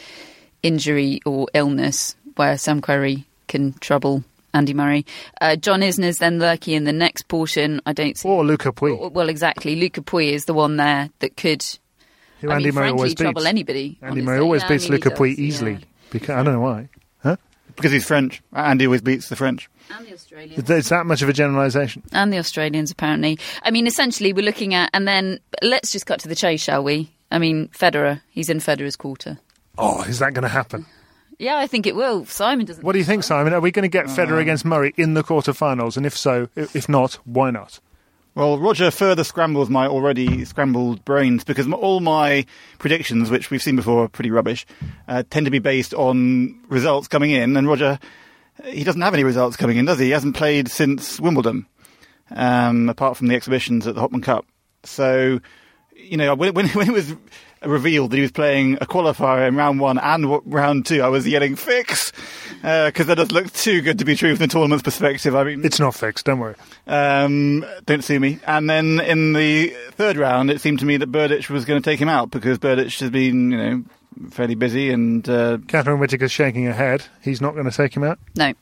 [0.61, 5.05] injury or illness where Sam Querrey can trouble Andy Murray.
[5.41, 7.81] Uh, John Isner's then lurking in the next portion.
[7.85, 8.27] I don't see.
[8.27, 9.75] Or Lucas Pouille, Well, exactly.
[9.75, 11.63] Lucas Pouille is the one there that could
[12.41, 13.47] who I Andy mean, Murray frankly, always trouble beats.
[13.49, 13.97] anybody.
[14.01, 14.21] Andy honestly.
[14.23, 15.71] Murray always Yeah, I beats mean, Lucas Pouille easily.
[15.73, 15.77] yeah.
[16.11, 16.89] Because I don't know why.
[17.21, 17.35] Huh?
[17.75, 18.41] Because he's French.
[18.53, 19.69] Andy always beats the French.
[19.95, 20.69] And the Australians.
[20.69, 22.03] It's that much of a generalisation.
[22.11, 23.37] and the Australians, apparently.
[23.63, 26.83] I mean, essentially, we're looking at, and then let's just cut to the chase, shall
[26.83, 27.11] we?
[27.31, 29.37] I mean, Federer, he's in Federer's quarter.
[29.77, 30.85] Oh, is that going to happen?
[31.39, 32.25] Yeah, I think it will.
[32.25, 32.83] Simon doesn't.
[32.83, 33.53] What do you think, Simon?
[33.53, 35.95] Are we going to get Federer against Murray in the quarterfinals?
[35.95, 37.79] And if so, if not, why not?
[38.35, 42.45] Well, Roger further scrambles my already scrambled brains because all my
[42.77, 44.65] predictions, which we've seen before, are pretty rubbish,
[45.07, 47.55] uh, tend to be based on results coming in.
[47.55, 47.99] And Roger,
[48.65, 50.05] he doesn't have any results coming in, does he?
[50.05, 51.65] He hasn't played since Wimbledon,
[52.31, 54.45] um, apart from the exhibitions at the Hopman Cup.
[54.83, 55.39] So,
[55.95, 57.15] you know, when, when, when it was
[57.63, 61.07] revealed that he was playing a qualifier in round one and w- round two, I
[61.09, 62.11] was yelling, fix!
[62.61, 65.35] Because that does look too good to be true from the tournament's perspective.
[65.35, 66.55] I mean, It's not fixed, don't worry.
[66.87, 68.39] um, don't sue me.
[68.45, 71.89] And then in the third round, it seemed to me that Berdych was going to
[71.89, 73.83] take him out because Berdych has been, you know,
[74.29, 77.03] fairly busy and uh, Catherine Whitaker's shaking her head.
[77.21, 78.19] He's not going to take him out.
[78.35, 78.53] No.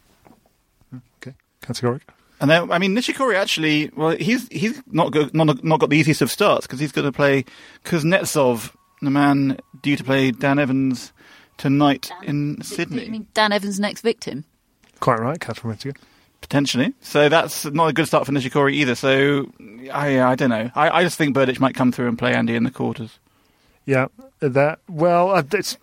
[1.17, 2.01] Okay, categoric.
[2.39, 5.97] and then I mean Nishikori actually, well, he's he's not go, not not got the
[5.97, 7.45] easiest of starts because he's going to play
[7.85, 11.13] Kuznetsov, the man due to play Dan Evans
[11.57, 12.95] tonight in Sydney.
[12.95, 14.45] You Sydney mean Dan Evans' next victim?
[14.99, 15.99] Quite right, Catherine Whitaker.
[16.41, 16.93] potentially.
[17.01, 18.95] So that's not a good start for Nishikori either.
[18.95, 19.51] So
[19.91, 20.71] I I don't know.
[20.75, 23.19] I, I just think Berdych might come through and play Andy in the quarters.
[23.85, 24.07] Yeah,
[24.39, 24.79] that.
[24.89, 25.77] Well, uh, it's,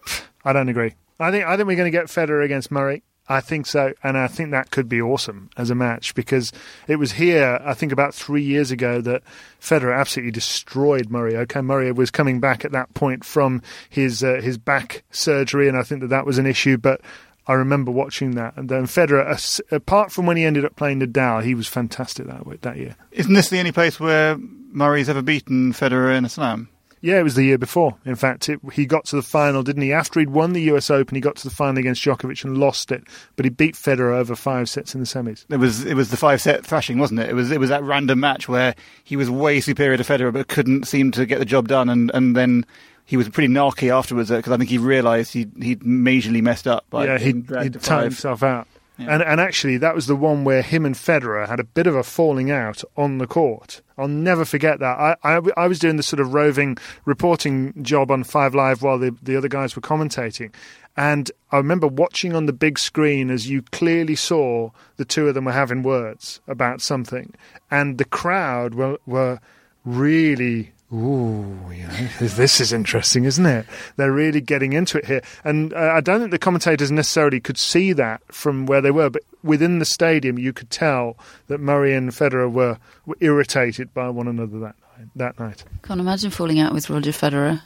[0.45, 0.95] I don't agree.
[1.19, 3.03] I think I think we're going to get Federer against Murray.
[3.29, 6.53] I think so, and I think that could be awesome as a match because
[6.87, 7.59] it was here.
[7.65, 9.23] I think about three years ago that
[9.61, 11.35] Federer absolutely destroyed Murray.
[11.39, 15.77] Okay, Murray was coming back at that point from his uh, his back surgery, and
[15.77, 16.77] I think that that was an issue.
[16.77, 17.01] But
[17.47, 21.43] I remember watching that, and then Federer, apart from when he ended up playing Nadal,
[21.43, 22.95] he was fantastic that that year.
[23.11, 26.69] Isn't this the only place where Murray's ever beaten Federer in a slam?
[27.05, 27.99] Yeah, it was the year before.
[28.07, 29.93] In fact, it, he got to the final, didn't he?
[29.93, 32.91] After he'd won the US Open, he got to the final against Djokovic and lost
[32.91, 33.05] it,
[33.37, 35.45] but he beat Federer over five sets in the semis.
[35.51, 37.29] It was it was the five set thrashing, wasn't it?
[37.29, 40.49] It was it was that random match where he was way superior to Federer, but
[40.49, 42.65] couldn't seem to get the job done, and, and then
[43.05, 46.67] he was pretty narky afterwards uh, because I think he realised he he'd majorly messed
[46.67, 48.67] up by yeah, he'd, dragged he'd timed himself out.
[48.97, 49.15] Yeah.
[49.15, 51.97] And, and actually, that was the one where him and Federer had a bit of
[51.97, 53.83] a falling out on the court.
[53.99, 54.99] I'll never forget that.
[54.99, 58.99] I, I, I was doing the sort of roving reporting job on Five Live while
[58.99, 60.53] the, the other guys were commentating.
[60.97, 65.35] And I remember watching on the big screen as you clearly saw the two of
[65.35, 67.35] them were having words about something.
[67.73, 69.41] And the crowd were, were
[69.85, 73.67] really Ooh, know, this is interesting, isn't it?
[73.97, 75.23] They're really getting into it here.
[75.43, 79.11] And uh, I don't think the commentators necessarily could see that from where they were,
[79.11, 81.17] but within the stadium, you could tell
[81.49, 85.09] that Murray and Federer were, were irritated by one another that night.
[85.17, 85.65] That night.
[85.83, 87.63] Can't imagine falling out with Roger Federer.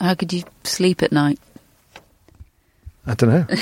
[0.00, 1.38] How could you sleep at night?
[3.06, 3.46] I don't know.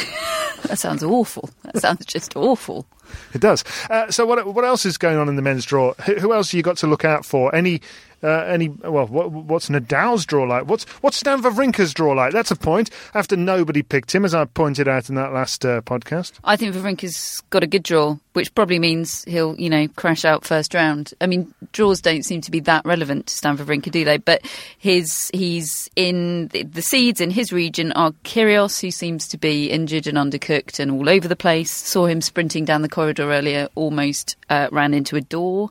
[0.69, 1.51] That sounds awful.
[1.63, 2.87] That sounds just awful.
[3.35, 3.65] It does.
[3.91, 5.93] Uh, so, what what else is going on in the men's draw?
[6.07, 7.55] Who, who else have you got to look out for?
[7.55, 7.83] Any
[8.25, 10.67] uh, any well, what, what's Nadal's draw like?
[10.67, 12.33] What's what's Stan Wawrinka's draw like?
[12.33, 12.89] That's a point.
[13.13, 16.33] After nobody picked him, as I pointed out in that last uh, podcast.
[16.43, 20.45] I think Wawrinka's got a good draw, which probably means he'll, you know, crash out
[20.45, 21.13] first round.
[21.21, 24.17] I mean, draws don't seem to be that relevant to Stan Wawrinka, do they?
[24.17, 24.43] But
[24.79, 30.07] his he's in the, seeds in his region are Kyrgios, who seems to be injured
[30.07, 31.71] and undercooked and all over the place.
[31.71, 35.71] Saw him sprinting down the corridor earlier, almost uh, ran into a door.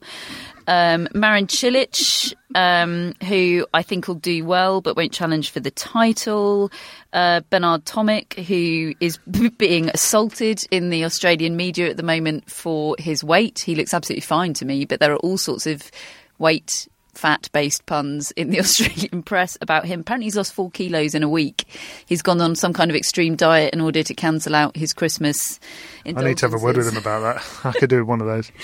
[0.67, 5.71] Um, Marin Cilic, um, who I think will do well but won't challenge for the
[5.71, 6.71] title.
[7.11, 9.17] Uh, Bernard Tomic, who is
[9.57, 13.59] being assaulted in the Australian media at the moment for his weight.
[13.59, 15.91] He looks absolutely fine to me, but there are all sorts of
[16.39, 20.01] weight fat based puns in the Australian press about him.
[20.01, 21.65] Apparently, he's lost four kilos in a week.
[22.05, 25.59] He's gone on some kind of extreme diet in order to cancel out his Christmas.
[26.05, 27.59] I need to have a word with him about that.
[27.65, 28.51] I could do one of those.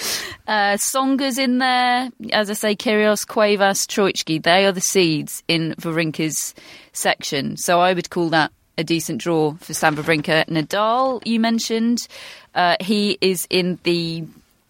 [0.47, 2.09] Uh, Tsonga's in there.
[2.33, 4.41] As I say, Kyrgios, Cuevas, Troicki.
[4.41, 6.55] They are the seeds in Wawrinka's
[6.91, 7.55] section.
[7.55, 10.45] So I would call that a decent draw for Stan Wawrinka.
[10.47, 12.07] Nadal, you mentioned.
[12.55, 14.25] Uh, he is in the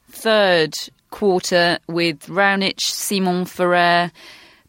[0.09, 0.75] third
[1.09, 4.11] quarter with Raonic, Simon Ferrer,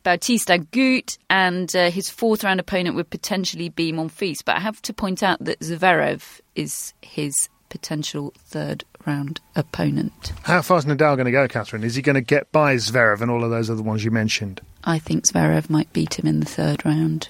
[0.02, 4.44] Bautista Agut, and uh, his fourth round opponent would potentially be Monfils.
[4.44, 10.32] But I have to point out that Zverev is his potential third round opponent.
[10.42, 11.84] How far is Nadal going to go, Catherine?
[11.84, 14.60] Is he going to get by Zverev and all of those other ones you mentioned?
[14.84, 17.28] I think Zverev might beat him in the third round.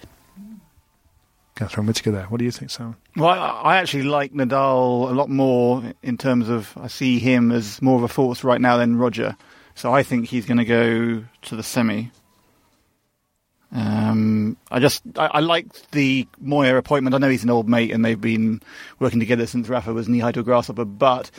[1.61, 2.25] Catherine Whitaker there.
[2.25, 2.97] What do you think, Simon?
[3.17, 7.83] Well, I, actually like Nadal a lot more in terms of I see him as
[7.83, 9.37] more of a force right now than Roger.
[9.75, 12.13] So I think he's going to go to the semi.
[13.73, 17.15] Um, I just I, I like the Moya appointment.
[17.15, 18.63] I know he's an old mate and they've been
[18.99, 21.31] working together since Rafa was knee high to a grasshopper, but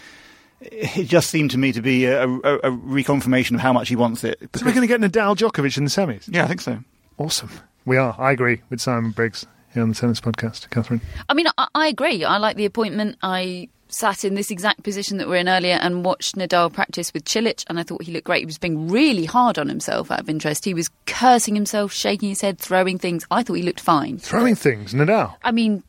[0.62, 3.96] it just seemed to me to be a, a, a reconfirmation of how much he
[3.96, 4.38] wants it.
[4.54, 6.30] So we're going to get Nadal Djokovic in the semis?
[6.32, 6.78] Yeah, I think so.
[7.18, 7.50] Awesome.
[7.86, 8.16] We are.
[8.20, 10.70] I agree with Simon Briggs here on the Tennis Podcast.
[10.70, 11.02] Catherine?
[11.30, 12.24] I mean, I, I agree.
[12.24, 13.18] I like the appointment.
[13.22, 17.26] I sat in this exact position that we're in earlier and watched Nadal practice with
[17.26, 18.40] Cilic, and I thought he looked great.
[18.40, 20.66] He was being really hard on himself out of interest.
[20.66, 23.26] He was cursing himself, shaking his head, throwing things.
[23.30, 24.18] I thought he looked fine.
[24.18, 25.36] Throwing things, Nadal?
[25.44, 25.84] I mean,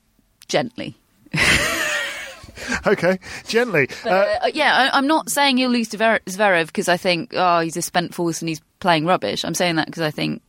[0.49, 0.97] gently.
[2.87, 3.89] okay, gently.
[4.03, 7.61] But, uh, yeah, I, am not saying he'll lose to Zverev because I think, oh,
[7.61, 9.45] he's a spent force and he's playing rubbish.
[9.45, 10.43] I'm saying that because I think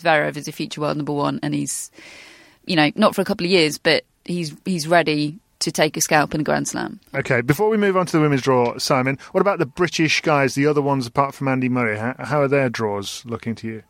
[0.00, 1.90] Zverev is a future world number one and he's,
[2.68, 6.00] you know, not for a couple of years, but he's he's ready to take a
[6.00, 7.00] scalp in a Grand Slam.
[7.14, 10.54] Okay, before we move on to the women's draw, Simon, what about the British guys,
[10.54, 11.98] the other ones apart from Andy Murray?
[11.98, 13.82] How, how are their draws looking to you?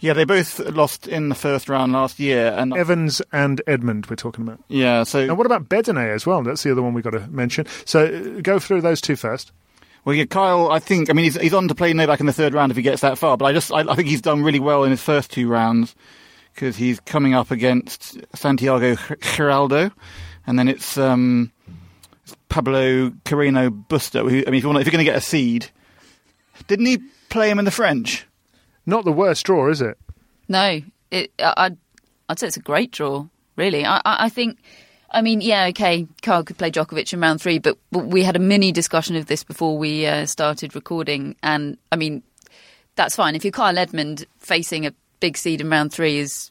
[0.00, 2.52] Yeah, they both lost in the first round last year.
[2.54, 4.60] And Evans and Edmund, we're talking about.
[4.68, 5.20] Yeah, so.
[5.20, 6.42] And what about Bedene as well?
[6.42, 7.66] That's the other one we've got to mention.
[7.86, 9.50] So uh, go through those two first.
[10.04, 12.34] Well, yeah, Kyle, I think, I mean, he's, he's on to play Novak in the
[12.34, 14.42] third round if he gets that far, but I just, I, I think he's done
[14.42, 15.94] really well in his first two rounds
[16.54, 19.90] because he's coming up against Santiago Giraldo,
[20.46, 21.52] and then it's um,
[22.48, 24.28] Pablo Carreno Busta.
[24.28, 25.70] Who, I mean, if, you want, if you're going to get a seed,
[26.66, 28.26] didn't he play him in the French?
[28.86, 29.98] Not the worst draw, is it?
[30.48, 31.76] No, it, I'd,
[32.28, 33.26] I'd say it's a great draw.
[33.56, 34.58] Really, I, I think.
[35.10, 38.34] I mean, yeah, okay, Kyle could play Djokovic in round three, but, but we had
[38.34, 42.24] a mini discussion of this before we uh, started recording, and I mean,
[42.96, 43.36] that's fine.
[43.36, 46.50] If you're Kyle Edmund facing a big seed in round three, is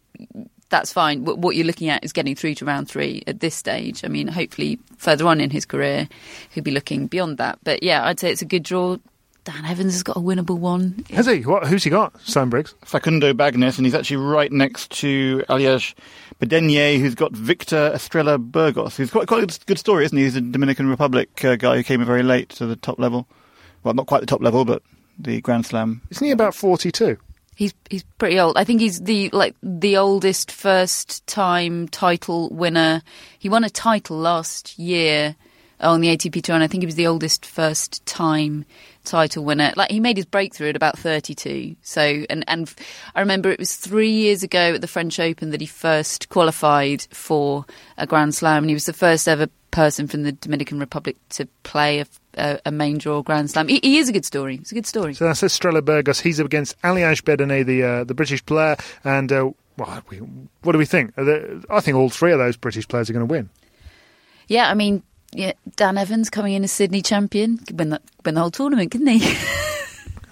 [0.70, 1.24] that's fine.
[1.24, 4.04] What you're looking at is getting through to round three at this stage.
[4.04, 6.10] I mean, hopefully further on in his career,
[6.50, 7.60] he'll be looking beyond that.
[7.64, 8.98] But yeah, I'd say it's a good draw.
[9.44, 11.06] Dan Evans has got a winnable one.
[11.12, 11.42] Has he?
[11.42, 12.20] What, who's he got?
[12.22, 12.74] Sam Briggs?
[12.86, 15.94] Facundo Bagnis, and he's actually right next to Aljaz
[16.40, 18.96] Bedene, who's got Victor Estrella Burgos.
[18.98, 20.24] He's quite, quite a good story, isn't he?
[20.24, 23.28] He's a Dominican Republic uh, guy who came very late to the top level.
[23.84, 24.82] Well, not quite the top level, but
[25.20, 26.02] the Grand Slam.
[26.10, 27.18] Isn't he about 42?
[27.56, 28.58] He's he's pretty old.
[28.58, 33.02] I think he's the like the oldest first time title winner.
[33.38, 35.36] He won a title last year
[35.80, 38.66] on the ATP tour, and I think he was the oldest first time
[39.04, 39.74] title winner.
[39.76, 41.76] Like he made his breakthrough at about 32.
[41.82, 42.74] So, and and
[43.16, 47.04] I remember it was three years ago at the French Open that he first qualified
[47.12, 47.66] for
[47.98, 51.48] a Grand Slam, and he was the first ever person from the Dominican Republic to
[51.64, 52.06] play a
[52.38, 53.68] a, a main draw Grand Slam.
[53.68, 54.56] He, he, is a good story.
[54.56, 55.14] It's a good story.
[55.14, 56.20] So that's Estrella Burgos.
[56.20, 60.74] He's up against Aljaz Bedene, the uh, the British player, and uh, well, we, what
[60.74, 61.14] do we think?
[61.18, 63.50] I think all three of those British players are going to win.
[64.48, 68.42] Yeah, I mean, yeah, Dan Evans coming in as Sydney champion, win the, win the
[68.42, 69.38] whole tournament, couldn't he?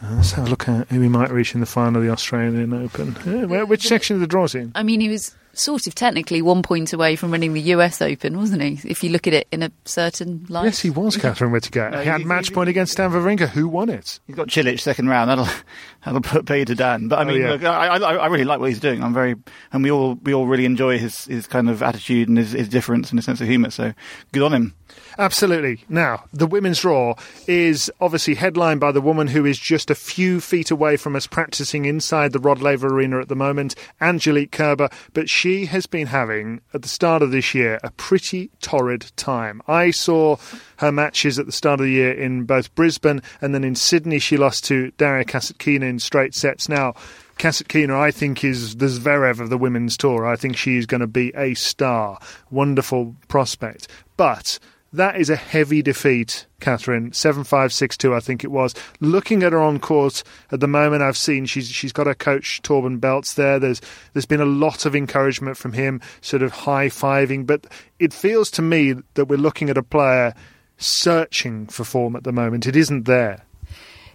[0.04, 2.12] Uh, let's have a look at who we might reach in the final of the
[2.12, 3.16] Australian Open.
[3.18, 4.72] Uh, which section of the draw is in?
[4.74, 8.38] I mean, he was sort of technically one point away from winning the US Open,
[8.38, 8.80] wasn't he?
[8.90, 10.66] If you look at it in a certain light.
[10.66, 11.92] Yes, he was, Catherine Whitaker.
[11.94, 13.50] Uh, he had match point against Stan Wawrinka.
[13.50, 14.20] Who won it?
[14.28, 15.30] He's got Cilic second round.
[15.30, 15.48] That'll
[16.06, 17.08] that'll put pay to Dan.
[17.08, 17.52] But I oh, mean, oh, yeah.
[17.52, 19.04] look, I, I, I, really like what he's doing.
[19.04, 19.36] I'm very,
[19.72, 22.70] and we all we all really enjoy his his kind of attitude and his, his
[22.70, 23.72] difference and his sense of humour.
[23.72, 23.94] So
[24.32, 24.76] good on him.
[25.18, 25.84] Absolutely.
[25.90, 27.16] Now, the women's draw
[27.48, 31.28] is obviously headlined by the woman who is just a few feet away from us
[31.28, 36.08] practicing inside the Rod Laver Arena at the moment, Angelique Kerber, but she has been
[36.08, 39.62] having, at the start of this year, a pretty torrid time.
[39.68, 40.38] I saw
[40.78, 44.20] her matches at the start of the year in both Brisbane and then in Sydney.
[44.20, 46.70] She lost to Daria Kasatkina in straight sets.
[46.70, 46.94] Now,
[47.38, 50.28] Kasatkina, I think, is the Zverev of the women's tour.
[50.28, 52.20] I think she is going to be a star.
[52.52, 53.88] Wonderful prospect.
[54.18, 54.60] But
[54.94, 57.14] that is a heavy defeat, Catherine.
[57.14, 58.76] Seven five six two, I think it was.
[59.00, 62.62] Looking at her on court at the moment, I've seen she's she's got her coach
[62.62, 63.60] Torben Beltz there.
[63.60, 63.82] There's
[64.14, 67.46] there's been a lot of encouragement from him, sort of high fiving.
[67.46, 67.68] But
[68.00, 70.34] it feels to me that we're looking at a player
[70.78, 72.68] searching for form at the moment.
[72.68, 73.46] It isn't there.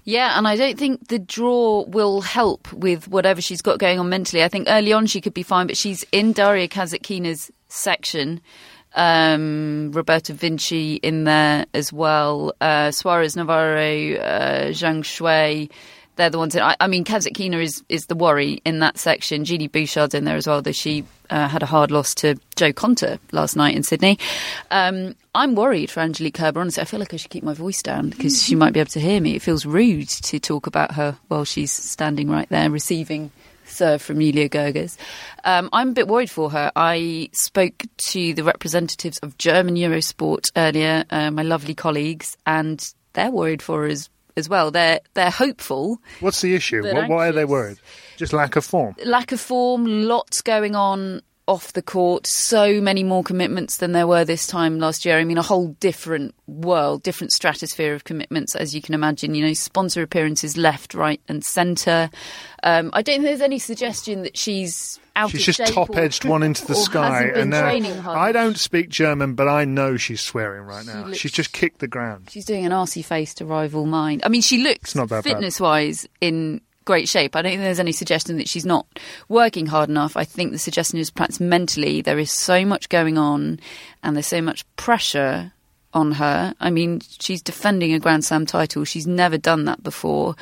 [0.05, 4.09] Yeah, and I don't think the draw will help with whatever she's got going on
[4.09, 4.45] mentally.
[4.45, 8.41] I think early on she could be fine, but she's in Daria Kasatkina's section
[8.97, 15.71] um, Roberta Vinci in there as well, uh, Suarez Navarro, uh, Zhang Shuai.
[16.17, 16.55] They're the ones.
[16.55, 19.45] That, I, I, mean, Kasatkina is is the worry in that section.
[19.45, 22.73] Genie Bouchard's in there as well, though she uh, had a hard loss to Jo
[22.73, 24.19] Konta last night in Sydney.
[24.71, 26.61] Um, I'm worried for Angelique Kerber.
[26.61, 28.93] Honestly, I feel like I should keep my voice down because she might be able
[28.93, 29.37] to hear me.
[29.37, 33.31] It feels rude to talk about her while she's standing right there receiving
[33.67, 34.97] serve from Julia Görges.
[35.45, 36.73] Um, I'm a bit worried for her.
[36.75, 43.31] I spoke to the representatives of German Eurosport earlier, uh, my lovely colleagues, and they're
[43.31, 44.71] worried for her as, as well.
[44.71, 45.99] They're they're hopeful.
[46.21, 46.83] What's the issue?
[46.83, 47.79] What, why are they worried?
[48.17, 48.95] Just lack of form.
[49.05, 49.85] Lack of form.
[49.87, 54.81] Lots going on off the court, so many more commitments than there were this time
[54.81, 55.19] last year.
[55.19, 59.35] I mean, a whole different world, different stratosphere of commitments, as you can imagine.
[59.35, 62.11] You know, sponsor appearances left, right, and centre.
[62.65, 65.41] Um, I don't think there's any suggestion that she's out of shape.
[65.41, 67.25] she's just top edged one into the sky.
[67.25, 67.65] and uh,
[68.09, 71.13] I don't speak German, but I know she's swearing right now.
[71.13, 72.29] She she's just kicked the ground.
[72.31, 74.21] She's doing an arsey face to rival mine.
[74.25, 77.37] I mean, she looks fitness wise in great shape.
[77.37, 78.87] I don't think there's any suggestion that she's not
[79.29, 80.17] working hard enough.
[80.17, 83.61] I think the suggestion is perhaps mentally there is so much going on
[84.03, 85.53] and there's so much pressure
[85.93, 86.55] on her.
[86.59, 88.85] I mean, she's defending a Grand Slam title.
[88.85, 90.37] She's never done that before.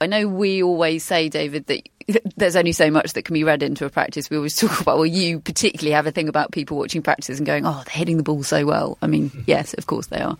[0.00, 1.88] I know we always say, David, that
[2.36, 4.28] there's only so much that can be read into a practice.
[4.28, 7.46] We always talk about, well, you particularly have a thing about people watching practices and
[7.46, 8.98] going, oh, they're hitting the ball so well.
[9.00, 10.36] I mean, yes, of course they are.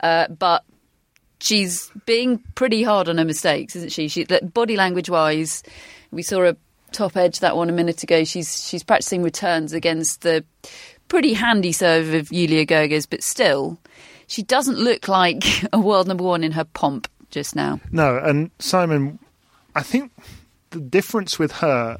[0.00, 0.64] Uh, but
[1.44, 4.08] she's being pretty hard on her mistakes, isn't she?
[4.08, 5.62] She body language wise,
[6.10, 6.56] we saw a
[6.92, 8.24] top edge that one a minute ago.
[8.24, 10.44] She's she's practicing returns against the
[11.08, 13.78] pretty handy serve of Julia Görges, but still,
[14.26, 17.78] she doesn't look like a world number one in her pomp just now.
[17.92, 19.18] No, and Simon,
[19.74, 20.12] I think
[20.70, 21.98] the difference with her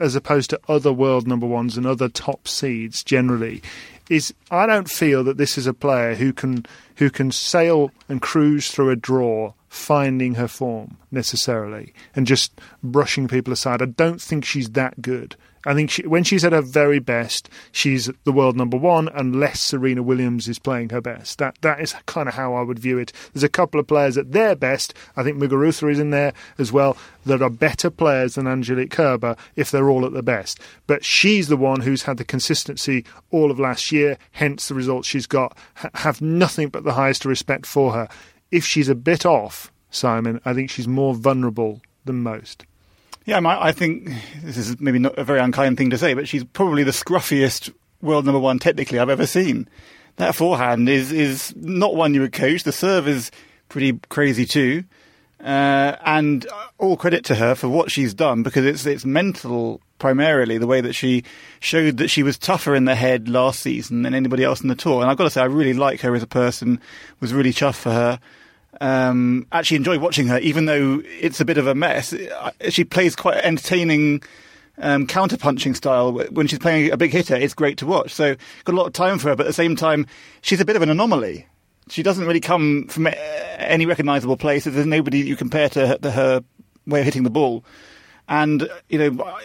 [0.00, 3.62] as opposed to other world number ones and other top seeds generally
[4.10, 8.20] is I don't feel that this is a player who can who can sail and
[8.20, 13.80] cruise through a draw finding her form necessarily and just brushing people aside.
[13.80, 15.36] I don't think she's that good.
[15.66, 19.60] I think she, when she's at her very best, she's the world number one, unless
[19.60, 21.38] Serena Williams is playing her best.
[21.38, 23.12] That that is kind of how I would view it.
[23.32, 24.94] There's a couple of players at their best.
[25.16, 26.96] I think Muguruza is in there as well.
[27.26, 30.58] That are better players than Angelique Kerber if they're all at their best.
[30.86, 34.16] But she's the one who's had the consistency all of last year.
[34.32, 35.56] Hence the results she's got.
[35.94, 38.08] have nothing but the highest respect for her.
[38.50, 42.64] If she's a bit off, Simon, I think she's more vulnerable than most.
[43.26, 44.10] Yeah, I think
[44.42, 47.72] this is maybe not a very unkind thing to say, but she's probably the scruffiest
[48.00, 49.68] world number one technically I've ever seen.
[50.16, 52.64] That forehand is is not one you would coach.
[52.64, 53.30] The serve is
[53.68, 54.84] pretty crazy too,
[55.40, 56.46] uh, and
[56.78, 60.80] all credit to her for what she's done because it's it's mental primarily the way
[60.80, 61.22] that she
[61.60, 64.74] showed that she was tougher in the head last season than anybody else in the
[64.74, 65.02] tour.
[65.02, 66.80] And I've got to say, I really like her as a person.
[67.20, 68.18] Was really chuffed for her
[68.80, 72.14] um, actually enjoy watching her, even though it's a bit of a mess.
[72.68, 74.22] She plays quite entertaining
[74.78, 76.12] um, counter punching style.
[76.30, 78.12] When she's playing a big hitter, it's great to watch.
[78.12, 80.06] So got a lot of time for her, but at the same time,
[80.42, 81.46] she's a bit of an anomaly
[81.90, 83.08] she doesn't really come from
[83.58, 84.64] any recognisable place.
[84.64, 86.44] There's nobody you compare to her, to her
[86.86, 87.64] way of hitting the ball.
[88.28, 89.38] And, you know,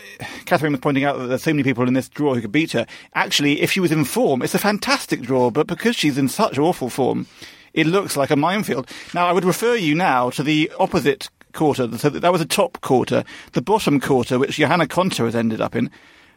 [0.45, 2.74] Catherine was pointing out that there's so many people in this draw who could beat
[2.74, 2.86] her.
[3.16, 6.60] Actually, if she was in form, it's a fantastic draw, but because she's in such
[6.60, 7.26] awful form,
[7.76, 8.89] it looks like a minefield.
[9.13, 11.97] Now, I would refer you now to the opposite quarter.
[11.97, 13.23] So that was a top quarter.
[13.51, 15.91] The bottom quarter, which Johanna Konta has ended up in,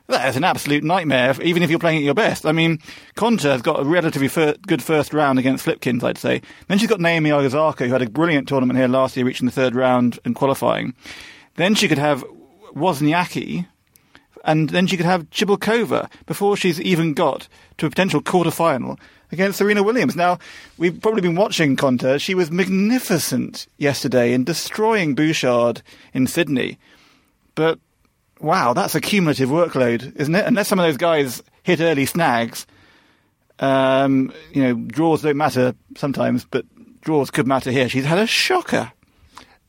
[0.08, 2.44] that is an absolute nightmare, even if you're playing at your best.
[2.46, 2.78] I mean,
[3.14, 6.42] Konta has got a relatively fir- good first round against Flipkens, I'd say.
[6.66, 9.52] Then she's got Naomi Osaka, who had a brilliant tournament here last year, reaching the
[9.52, 10.94] third round and qualifying.
[11.56, 12.24] Then she could have
[12.74, 13.66] Wozniacki,
[14.44, 18.98] and then she could have Cibulkova before she's even got to a potential quarter final
[19.30, 20.16] against Serena Williams.
[20.16, 20.38] Now,
[20.78, 22.20] we've probably been watching Konta.
[22.20, 25.82] She was magnificent yesterday in destroying Bouchard
[26.14, 26.78] in Sydney.
[27.54, 27.78] But
[28.40, 30.46] wow, that's a cumulative workload, isn't it?
[30.46, 32.66] Unless some of those guys hit early snags,
[33.58, 36.64] um, you know, draws don't matter sometimes, but
[37.00, 37.88] draws could matter here.
[37.88, 38.92] She's had a shocker.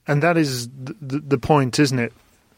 [0.08, 2.14] And that is the, the point, isn't it,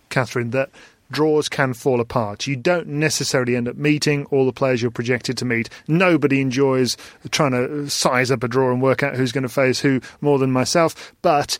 [0.09, 0.51] Catherine?
[0.51, 0.69] That
[1.11, 2.47] draws can fall apart.
[2.47, 5.69] You don't necessarily end up meeting all the players you're projected to meet.
[5.87, 6.97] Nobody enjoys
[7.29, 10.39] trying to size up a draw and work out who's going to face who more
[10.39, 11.13] than myself.
[11.21, 11.57] But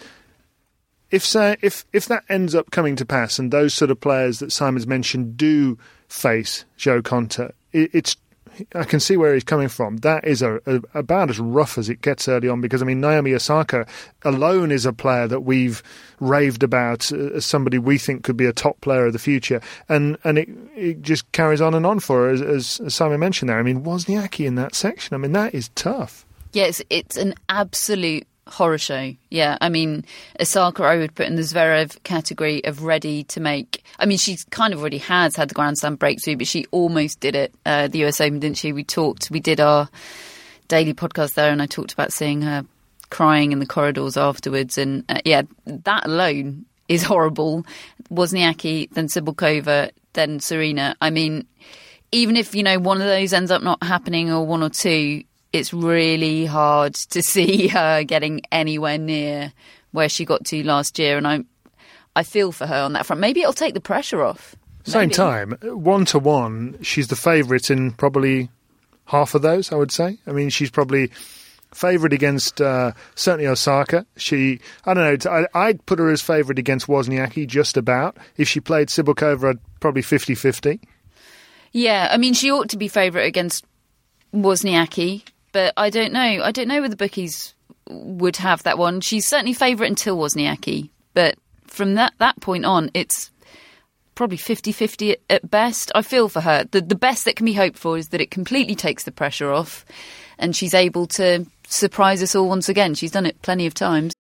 [1.12, 4.40] if say, if if that ends up coming to pass, and those sort of players
[4.40, 5.78] that Simon's mentioned do
[6.08, 7.56] face Jo it,
[7.94, 8.16] it's
[8.76, 9.98] I can see where he's coming from.
[9.98, 13.02] That is a, a, about as rough as it gets early on because I mean
[13.02, 13.86] Naomi Osaka
[14.24, 15.82] alone is a player that we've
[16.20, 19.62] raved about uh, as somebody we think could be a top player of the future,
[19.90, 23.20] and and it, it just carries on and on for her as, as, as Simon
[23.20, 23.60] mentioned there.
[23.60, 25.14] I mean Wozniacki in that section.
[25.14, 26.26] I mean that is tough.
[26.54, 29.14] Yes, it's an absolute horror show.
[29.30, 30.06] Yeah, I mean,
[30.40, 33.84] Osaka I would put in the Zverev category of ready to make.
[34.00, 37.20] I mean, she kind of already has had the Grand Slam breakthrough, but she almost
[37.20, 37.54] did it.
[37.66, 38.74] Uh, the US Open, didn't she?
[38.74, 39.32] We talked.
[39.32, 39.90] We did our
[40.68, 42.66] daily podcast there, and I talked about seeing her
[43.10, 44.78] crying in the corridors afterwards.
[44.78, 47.66] And uh, yeah, that alone is horrible.
[48.10, 50.96] Wozniacki, then Cibulkova, then Serena.
[51.00, 51.48] I mean,
[52.12, 55.24] even if you know one of those ends up not happening, or one or two,
[55.54, 59.54] it's really hard to see her getting anywhere near
[59.92, 61.44] where she got to last year, and I,
[62.16, 63.20] I feel for her on that front.
[63.20, 64.56] Maybe it'll take the pressure off.
[64.88, 64.92] Maybe.
[64.92, 68.50] Same time, one to one, she's the favourite in probably
[69.06, 69.72] half of those.
[69.72, 70.18] I would say.
[70.26, 71.12] I mean, she's probably
[71.74, 74.06] favourite against uh, certainly Osaka.
[74.18, 78.18] She, I don't know, I, would put her as favourite against Wozniacki just about.
[78.38, 80.80] If she played Cibulkova, I'd probably 50 50.
[81.72, 83.66] Yeah, I mean, she ought to be favourite against
[84.34, 85.24] Wozniacki.
[85.52, 86.20] But I don't know.
[86.44, 87.54] I don't know whether the bookies
[87.90, 89.02] would have that one.
[89.02, 90.90] She's certainly favourite until Wozniacki.
[91.14, 91.36] But
[91.68, 93.32] from that, that point on, it's
[94.16, 95.92] probably 50-50 at, at best.
[95.96, 96.66] I feel for her.
[96.72, 99.52] The, the best that can be hoped for is that it completely takes the pressure
[99.52, 99.86] off
[100.38, 102.94] and she's able to surprise us all once again.
[102.94, 104.14] She's done it plenty of times.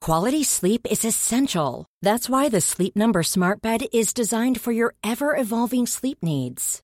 [0.00, 1.86] Quality sleep is essential.
[2.02, 6.83] That's why the Sleep Number Smart Bed is designed for your ever-evolving sleep needs.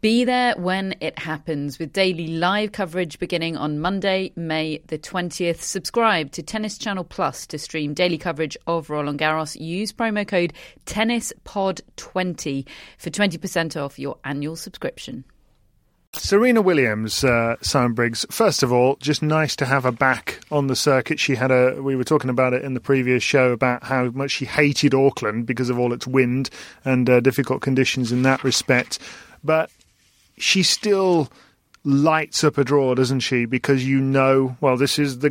[0.00, 5.60] Be there when it happens with daily live coverage beginning on Monday, May the 20th.
[5.60, 9.60] Subscribe to Tennis Channel Plus to stream daily coverage of Roland Garros.
[9.60, 10.52] Use promo code
[10.86, 15.24] TennisPod20 for 20% off your annual subscription.
[16.12, 18.24] Serena Williams, uh, Simon Briggs.
[18.30, 21.18] First of all, just nice to have her back on the circuit.
[21.18, 21.82] She had a.
[21.82, 25.44] We were talking about it in the previous show about how much she hated Auckland
[25.46, 26.50] because of all its wind
[26.84, 29.00] and uh, difficult conditions in that respect.
[29.44, 29.70] But
[30.40, 31.30] she still
[31.84, 33.44] lights up a draw, doesn't she?
[33.44, 35.30] Because you know, well, this is the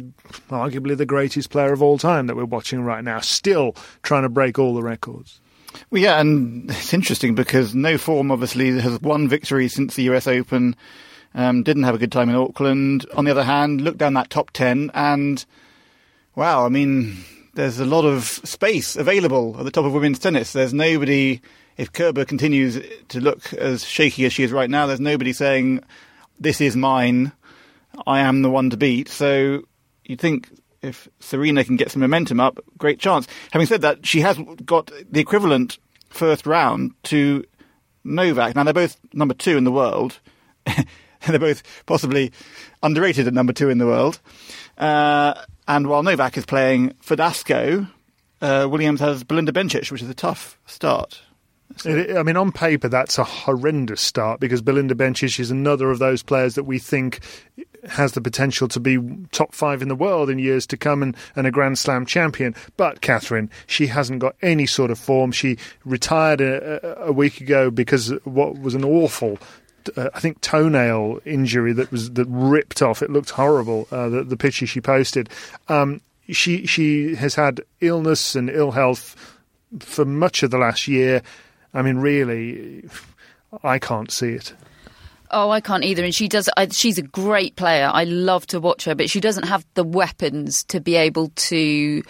[0.49, 4.29] arguably the greatest player of all time that we're watching right now, still trying to
[4.29, 5.39] break all the records.
[5.89, 10.27] Well, yeah, and it's interesting because no form obviously has won victory since the US
[10.27, 10.75] Open.
[11.35, 13.05] Um, didn't have a good time in Auckland.
[13.13, 15.45] On the other hand, look down that top 10 and
[16.35, 17.17] wow, I mean,
[17.57, 20.53] there's a lot of space available at the top of women's tennis.
[20.53, 21.41] There's nobody,
[21.75, 22.79] if Kerber continues
[23.09, 25.83] to look as shaky as she is right now, there's nobody saying,
[26.39, 27.31] this is mine,
[28.05, 29.09] I am the one to beat.
[29.09, 29.63] So
[30.05, 30.51] you'd think
[30.83, 33.27] if Serena can get some momentum up, great chance.
[33.51, 35.79] Having said that, she has got the equivalent
[36.09, 37.43] first round to
[38.03, 38.55] Novak.
[38.55, 40.19] Now they're both number two in the world.
[41.27, 42.31] they're both possibly
[42.83, 44.19] underrated at number two in the world.
[44.77, 45.33] Uh,
[45.67, 47.89] and while Novak is playing Verdasco,
[48.41, 51.21] uh, Williams has Belinda Bencic, which is a tough start.
[51.85, 55.99] It, I mean, on paper, that's a horrendous start because Belinda Bencic is another of
[55.99, 57.19] those players that we think
[57.89, 58.97] has the potential to be
[59.31, 62.55] top five in the world in years to come and, and a Grand Slam champion.
[62.77, 65.31] But Catherine, she hasn't got any sort of form.
[65.31, 69.37] She retired a, a week ago because what was an awful
[69.95, 73.01] uh, I think toenail injury that was that ripped off.
[73.01, 73.87] It looked horrible.
[73.91, 75.29] Uh, the, the picture she posted.
[75.67, 79.15] Um, she she has had illness and ill health
[79.79, 81.21] for much of the last year.
[81.73, 82.89] I mean, really,
[83.63, 84.53] I can't see it.
[85.29, 86.03] Oh, I can't either.
[86.03, 86.49] And she does.
[86.55, 87.89] I, she's a great player.
[87.93, 92.03] I love to watch her, but she doesn't have the weapons to be able to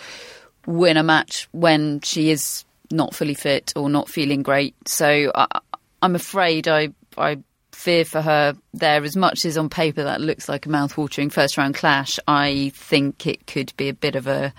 [0.65, 4.75] win a match when she is not fully fit or not feeling great.
[4.87, 5.59] So I,
[6.01, 7.39] I'm afraid I I
[7.77, 9.03] fear for her there.
[9.03, 13.45] As much as on paper that looks like a mouth-watering first-round clash, I think it
[13.45, 14.51] could be a bit of a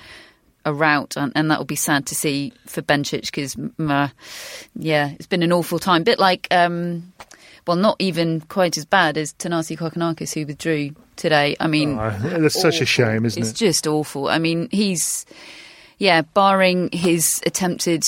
[0.65, 4.09] a rout, and, and that will be sad to see for Bencic because, uh,
[4.75, 6.03] yeah, it's been an awful time.
[6.03, 7.13] Bit like, um,
[7.67, 11.57] well, not even quite as bad as Thanasi Kokkinakis, who withdrew today.
[11.59, 13.53] I mean, oh, that's such a shame, isn't it's it?
[13.53, 14.29] It's just awful.
[14.29, 15.25] I mean, he's,
[15.97, 18.05] yeah, barring his attempted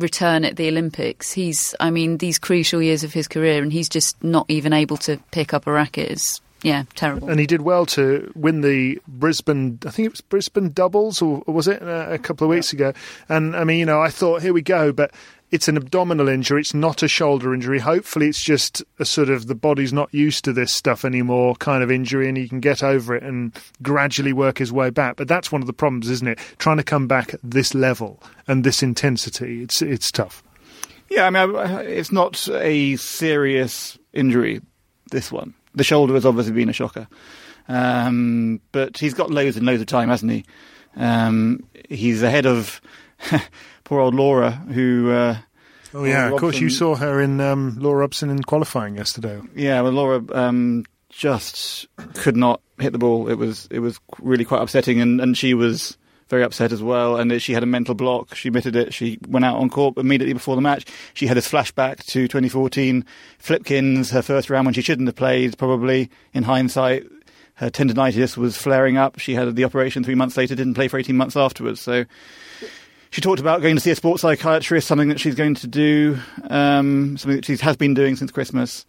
[0.00, 3.88] return at the Olympics, he's, I mean, these crucial years of his career, and he's
[3.88, 6.10] just not even able to pick up a racket.
[6.10, 7.30] It's, yeah, terrible.
[7.30, 11.42] And he did well to win the Brisbane, I think it was Brisbane doubles, or,
[11.46, 12.92] was it uh, a couple of weeks ago?
[13.28, 15.12] And I mean, you know, I thought, here we go, but
[15.50, 16.60] it's an abdominal injury.
[16.60, 17.80] It's not a shoulder injury.
[17.80, 21.82] Hopefully, it's just a sort of the body's not used to this stuff anymore kind
[21.82, 25.16] of injury, and he can get over it and gradually work his way back.
[25.16, 26.38] But that's one of the problems, isn't it?
[26.58, 29.62] Trying to come back at this level and this intensity.
[29.62, 30.42] It's it's tough.
[31.08, 31.52] Yeah, I mean,
[31.88, 34.60] it's not a serious injury.
[35.10, 37.08] This one, the shoulder has obviously been a shocker,
[37.66, 40.44] um, but he's got loads and loads of time, hasn't he?
[40.96, 42.80] Um, he's ahead of
[43.90, 45.10] poor old Laura, who.
[45.10, 45.36] Uh,
[45.92, 46.60] oh yeah, Laura of course.
[46.60, 49.42] You saw her in um, Laura Robson in qualifying yesterday.
[49.56, 53.28] Yeah, well, Laura um, just could not hit the ball.
[53.28, 57.16] It was it was really quite upsetting, and, and she was very upset as well.
[57.16, 58.36] And she had a mental block.
[58.36, 58.94] She admitted it.
[58.94, 60.86] She went out on court immediately before the match.
[61.12, 63.04] She had this flashback to 2014
[63.40, 65.58] Flipkens, her first round when she shouldn't have played.
[65.58, 67.08] Probably in hindsight,
[67.54, 69.18] her tendonitis was flaring up.
[69.18, 70.54] She had the operation three months later.
[70.54, 71.80] Didn't play for 18 months afterwards.
[71.80, 72.04] So
[73.10, 76.18] she talked about going to see a sports psychiatrist, something that she's going to do,
[76.48, 78.86] um, something that she has been doing since Christmas.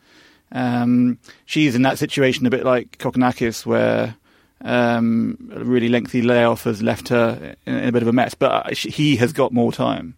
[0.51, 4.15] Um, she's in that situation a bit like Kokkinakis, where
[4.61, 8.35] um, a really lengthy layoff has left her in, in a bit of a mess.
[8.35, 10.15] But uh, he has got more time.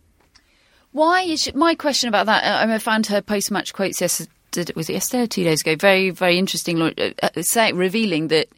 [0.92, 2.70] Why is she, my question about that?
[2.70, 4.74] I found her post-match quotes yesterday.
[4.76, 5.76] Was it yesterday or two days ago?
[5.76, 6.80] Very, very interesting.
[6.80, 6.92] Uh,
[7.24, 8.50] uh, say, revealing that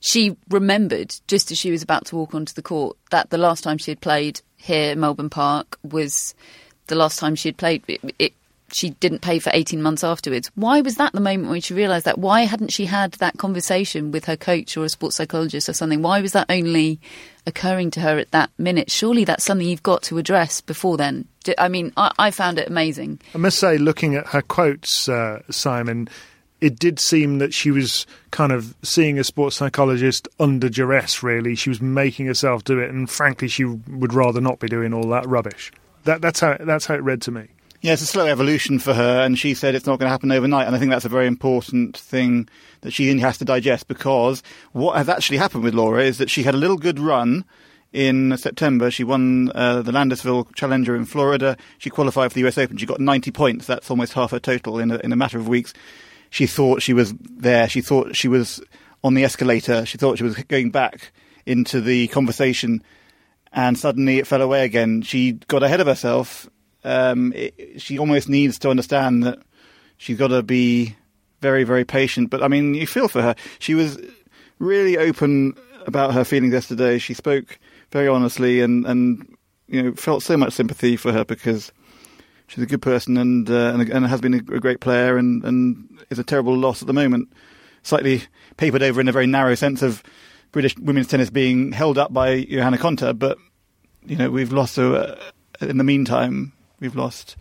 [0.00, 3.62] she remembered just as she was about to walk onto the court that the last
[3.62, 6.34] time she had played here, Melbourne Park, was
[6.86, 7.82] the last time she had played.
[7.88, 8.32] It, it,
[8.72, 10.50] she didn't pay for 18 months afterwards.
[10.54, 12.18] Why was that the moment when she realised that?
[12.18, 16.00] Why hadn't she had that conversation with her coach or a sports psychologist or something?
[16.00, 17.00] Why was that only
[17.46, 18.90] occurring to her at that minute?
[18.90, 21.26] Surely that's something you've got to address before then.
[21.58, 23.20] I mean, I, I found it amazing.
[23.34, 26.08] I must say, looking at her quotes, uh, Simon,
[26.62, 31.56] it did seem that she was kind of seeing a sports psychologist under duress, really.
[31.56, 35.08] She was making herself do it, and frankly, she would rather not be doing all
[35.08, 35.72] that rubbish.
[36.04, 37.48] That, that's, how, that's how it read to me.
[37.80, 40.30] Yeah, it's a slow evolution for her, and she said it's not going to happen
[40.30, 40.68] overnight.
[40.68, 42.48] And I think that's a very important thing
[42.82, 44.40] that she has to digest because
[44.70, 47.44] what has actually happened with Laura is that she had a little good run
[47.92, 48.92] in September.
[48.92, 51.56] She won uh, the Landisville Challenger in Florida.
[51.78, 52.76] She qualified for the US Open.
[52.76, 53.66] She got 90 points.
[53.66, 55.74] That's almost half her total in a, in a matter of weeks.
[56.32, 57.68] She thought she was there.
[57.68, 58.60] She thought she was
[59.04, 59.86] on the escalator.
[59.86, 61.12] She thought she was going back
[61.46, 62.82] into the conversation,
[63.52, 65.02] and suddenly it fell away again.
[65.02, 66.48] She got ahead of herself
[66.84, 69.38] um, it, she almost needs to understand that
[69.96, 70.96] she's got to be
[71.40, 72.30] very, very patient.
[72.30, 73.34] But I mean, you feel for her.
[73.58, 73.98] She was
[74.58, 75.54] really open
[75.86, 76.98] about her feelings yesterday.
[76.98, 77.58] She spoke
[77.90, 79.36] very honestly and, and
[79.68, 81.72] you know, felt so much sympathy for her because
[82.52, 86.04] she's a good person and uh, and, and, has been a, great player and, and
[86.10, 87.32] is a terrible loss at the moment.
[87.82, 88.22] Slightly
[88.56, 90.02] papered over in a very narrow sense of
[90.52, 93.38] British women's tennis being held up by Johanna Konta, but
[94.04, 97.36] you know we've lost her uh, in the meantime we've lost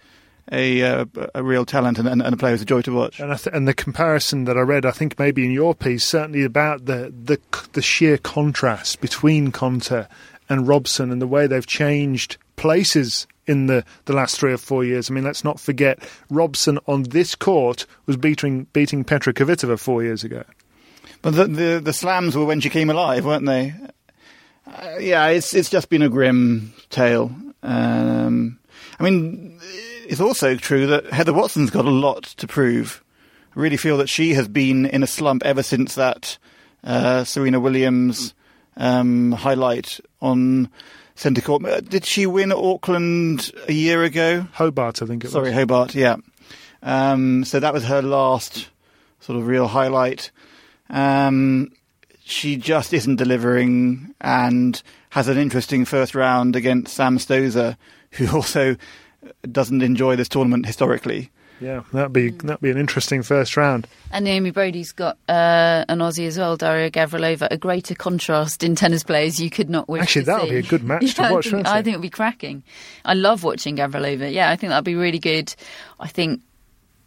[0.52, 1.06] a uh,
[1.36, 3.20] a real talent and, and, and, a player who's a joy to watch.
[3.20, 6.44] And, th- and, the comparison that I read, I think maybe in your piece, certainly
[6.44, 7.40] about the the,
[7.74, 10.08] the sheer contrast between Konta
[10.48, 14.84] and Robson and the way they've changed places in the, the last three or four
[14.84, 15.10] years.
[15.10, 20.04] I mean, let's not forget Robson on this court was beating beating Petra Kvitova four
[20.04, 20.44] years ago.
[21.22, 23.74] But the, the, the slams were when she came alive, weren't they?
[24.66, 27.32] Uh, yeah, it's it's just been a grim tale.
[27.64, 28.60] Um,
[29.00, 29.60] I mean,
[30.08, 33.04] it's also true that Heather Watson's got a lot to prove.
[33.56, 36.38] I really feel that she has been in a slump ever since that
[36.84, 38.34] uh, Serena Williams
[38.78, 40.70] um, highlight on
[41.22, 41.64] centre court.
[41.64, 44.48] Uh, did she win Auckland a year ago?
[44.54, 45.50] Hobart, I think it Sorry, was.
[45.52, 46.18] Sorry, Hobart, yeah.
[46.82, 48.70] Um, so that was her last
[49.20, 50.32] sort of real highlight.
[50.90, 51.72] Um,
[52.24, 57.78] she just isn't delivering and has an interesting first round against Sam Stosur,
[58.12, 58.76] who also
[59.50, 61.30] doesn't enjoy this tournament historically.
[61.62, 63.88] Yeah, that'd be that'd be an interesting first round.
[64.12, 67.48] And Naomi Broady's got uh, an Aussie as well, Daria Gavrilova.
[67.52, 70.02] A greater contrast in tennis players you could not wish.
[70.02, 71.48] Actually, that would be a good match yeah, to watch.
[71.48, 72.64] I think, I think it would be cracking.
[73.06, 74.34] I love watching Gavrilova.
[74.34, 75.54] Yeah, I think that'd be really good.
[76.00, 76.42] I think,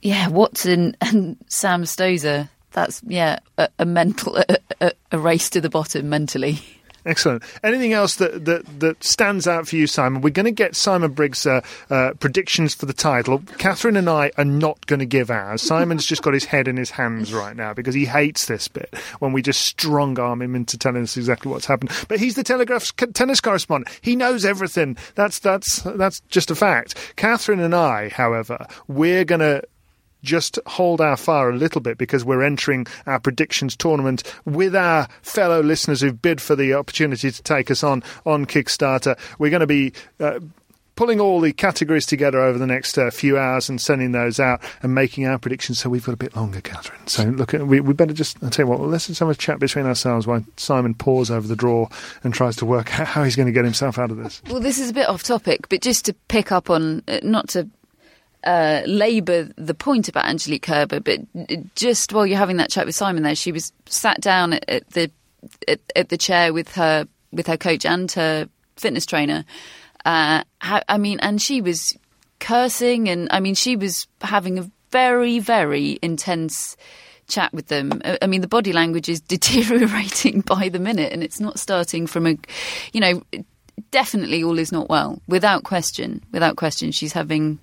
[0.03, 2.49] yeah, Watson and Sam Stosur.
[2.71, 4.37] That's yeah, a, a mental
[4.81, 6.61] a, a race to the bottom mentally.
[7.07, 7.43] Excellent.
[7.63, 10.23] Anything else that, that, that stands out for you, Simon?
[10.23, 13.43] We're going to get Simon Briggs' uh, uh, predictions for the title.
[13.59, 15.63] Catherine and I are not going to give ours.
[15.63, 18.95] Simon's just got his head in his hands right now because he hates this bit
[19.19, 21.91] when we just strong arm him into telling us exactly what's happened.
[22.09, 23.99] But he's the Telegraph's tennis correspondent.
[24.01, 24.97] He knows everything.
[25.15, 27.15] That's that's that's just a fact.
[27.17, 29.63] Catherine and I, however, we're going to
[30.25, 35.09] just hold our fire a little bit because we're entering our predictions tournament with our
[35.23, 39.19] fellow listeners who've bid for the opportunity to take us on on Kickstarter.
[39.39, 39.93] We're going to be.
[40.19, 40.41] Uh,
[40.97, 44.61] pulling all the categories together over the next uh, few hours and sending those out
[44.83, 45.79] and making our predictions.
[45.79, 47.07] So we've got a bit longer, Catherine.
[47.07, 48.81] So look, we, we better just I'll tell you what.
[48.81, 51.89] Well, let's just have a chat between ourselves while Simon pores over the draw
[52.23, 54.43] and tries to work out how he's going to get himself out of this.
[54.49, 57.49] Well, this is a bit off topic, but just to pick up on, uh, not
[57.51, 57.69] to
[58.45, 61.21] uh, labour the point about Angelique Kerber, but
[61.75, 64.91] just while you're having that chat with Simon, there, she was sat down at, at
[64.91, 65.11] the
[65.69, 69.45] at, at, the chair with her with her coach and her fitness trainer.
[70.05, 71.97] Uh, I mean, and she was
[72.39, 76.77] cursing, and I mean, she was having a very, very intense
[77.27, 78.03] chat with them.
[78.21, 82.27] I mean, the body language is deteriorating by the minute, and it's not starting from
[82.27, 82.37] a,
[82.93, 83.23] you know,
[83.91, 86.23] definitely all is not well, without question.
[86.33, 87.59] Without question, she's having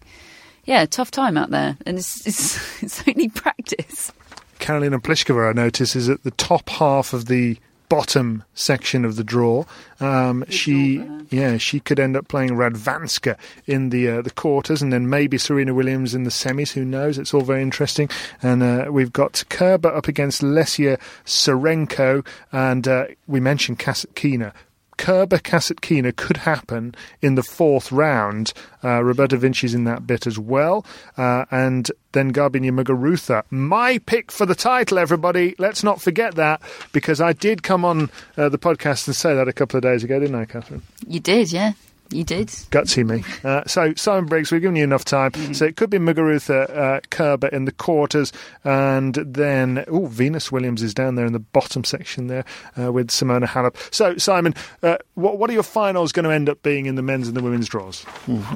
[0.66, 4.12] yeah, tough time out there, and it's it's, it's only practice.
[4.60, 7.58] Karolina Pliskova, I notice, is at the top half of the
[7.92, 9.66] bottom section of the draw.
[10.00, 13.36] Um, she, yeah, she could end up playing Radwanska
[13.68, 16.72] in the uh, the quarters, and then maybe Serena Williams in the semis.
[16.72, 17.18] Who knows?
[17.18, 18.10] It's all very interesting.
[18.42, 24.54] And uh, we've got Kerber up against Lesia Tsurenko, and uh, we mentioned Kasatkina.
[25.02, 26.94] Kerber Kasatkina could happen
[27.24, 28.54] in the fourth round.
[28.84, 30.86] Uh, Roberta Vinci's in that bit as well.
[31.18, 33.42] Uh, and then Garbiñe Muguruza.
[33.50, 35.56] My pick for the title, everybody.
[35.58, 39.48] Let's not forget that because I did come on uh, the podcast and say that
[39.48, 40.84] a couple of days ago, didn't I, Catherine?
[41.08, 41.74] You did, yeah.
[42.12, 42.48] You did.
[42.48, 43.24] Gutsy me.
[43.42, 45.32] Uh, so, Simon Briggs, we've given you enough time.
[45.32, 45.54] Mm-hmm.
[45.54, 48.32] So, it could be Muguruza uh, Kerber in the quarters.
[48.64, 52.46] And then, oh, Venus Williams is down there in the bottom section there
[52.80, 53.76] uh, with Simona Halep.
[53.92, 54.54] So, Simon,
[54.84, 57.36] uh, what, what are your finals going to end up being in the men's and
[57.36, 58.06] the women's draws?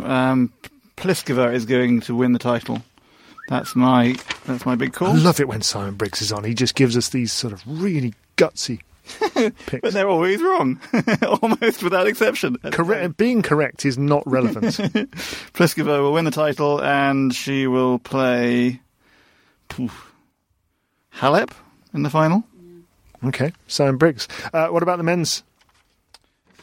[0.03, 0.53] Um,
[0.97, 2.83] Pliskova is going to win the title.
[3.47, 5.09] That's my that's my big call.
[5.09, 6.43] I love it when Simon Briggs is on.
[6.43, 8.81] He just gives us these sort of really gutsy
[9.81, 10.79] But they're always wrong,
[11.41, 12.57] almost without exception.
[12.57, 14.65] Correct, being correct is not relevant.
[15.53, 18.81] Pliskova will win the title, and she will play
[19.67, 20.11] poof,
[21.15, 21.51] Halep
[21.93, 22.43] in the final.
[23.25, 24.27] okay, Simon Briggs.
[24.53, 25.43] Uh, what about the men's?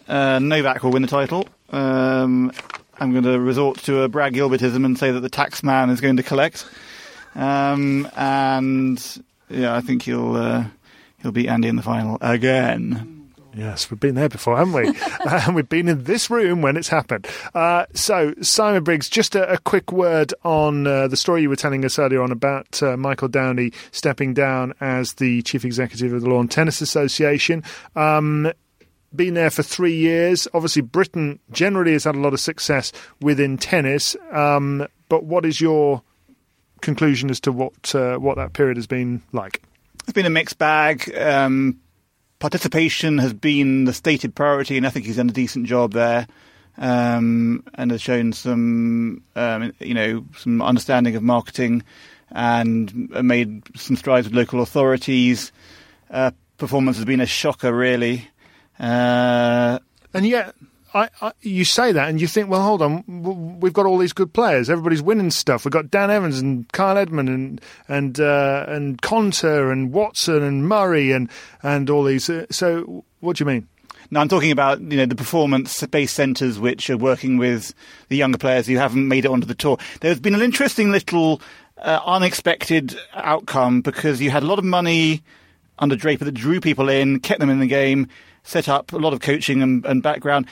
[0.09, 1.49] Uh, Novak will win the title.
[1.71, 2.53] Um,
[2.99, 6.01] I'm going to resort to a Brad Gilbertism and say that the tax man is
[6.01, 6.67] going to collect.
[7.35, 10.65] Um, and yeah, I think he'll uh,
[11.23, 13.19] he'll beat Andy in the final again.
[13.55, 14.95] Yes, we've been there before, haven't we?
[15.29, 17.27] and we've been in this room when it's happened.
[17.55, 21.57] Uh, so, Simon Briggs, just a, a quick word on uh, the story you were
[21.57, 26.23] telling us earlier on about uh, Michael Downey stepping down as the chief executive of
[26.23, 27.63] the Lawn Tennis Association.
[27.95, 28.51] Um,
[29.15, 30.49] been there for three years.
[30.55, 34.17] Obviously, Britain generally has had a lot of success within tennis.
[34.31, 36.03] Um, but what is your
[36.81, 39.63] conclusion as to what uh, what that period has been like?
[40.03, 41.15] It's been a mixed bag.
[41.17, 41.79] Um,
[42.39, 46.27] participation has been the stated priority, and I think he's done a decent job there,
[46.77, 51.85] um, and has shown some, um, you know, some understanding of marketing,
[52.31, 55.53] and made some strides with local authorities.
[56.11, 58.29] Uh, performance has been a shocker, really.
[58.79, 59.79] Uh,
[60.15, 60.55] And yet,
[60.95, 64.13] I, I, you say that, and you think, well, hold on, we've got all these
[64.13, 64.69] good players.
[64.69, 65.65] Everybody's winning stuff.
[65.65, 70.69] We've got Dan Evans and Kyle Edmund and and uh, and Konta and Watson and
[70.69, 71.31] Murray and
[71.63, 72.29] and all these.
[72.29, 73.69] Uh, so, what do you mean?
[74.11, 77.73] No, I'm talking about you know the performance-based centres which are working with
[78.09, 79.79] the younger players who haven't made it onto the tour.
[80.01, 81.41] There's been an interesting little
[81.79, 85.23] uh, unexpected outcome because you had a lot of money
[85.79, 88.09] under Draper that drew people in, kept them in the game,
[88.43, 90.47] set up a lot of coaching and, and background.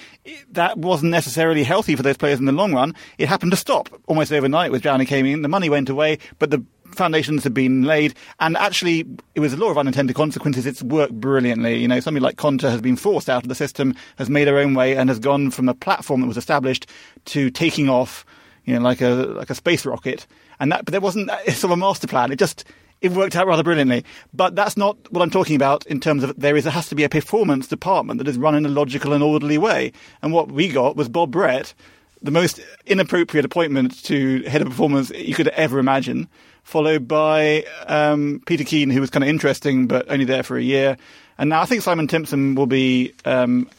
[0.51, 2.95] That wasn't necessarily healthy for those players in the long run.
[3.18, 5.43] It happened to stop almost overnight with Downey came in.
[5.43, 6.64] The money went away, but the
[6.95, 10.66] foundations had been laid, and actually, it was a law of unintended consequences.
[10.66, 11.76] It's worked brilliantly.
[11.76, 14.59] You know, somebody like Konta has been forced out of the system, has made her
[14.59, 16.86] own way, and has gone from a platform that was established
[17.26, 18.24] to taking off,
[18.64, 20.26] you know, like a like a space rocket.
[20.59, 22.32] And that, but there wasn't sort of a master plan.
[22.32, 22.64] It just
[23.01, 24.05] it worked out rather brilliantly.
[24.32, 26.94] But that's not what I'm talking about in terms of there is there has to
[26.94, 29.92] be a performance department that is run in a logical and orderly way.
[30.22, 31.74] And what we got was Bob Brett,
[32.22, 36.28] the most inappropriate appointment to head of performance you could ever imagine,
[36.62, 40.62] followed by um, Peter Keane, who was kind of interesting but only there for a
[40.62, 40.96] year.
[41.38, 43.70] And now I think Simon Timson will be, um,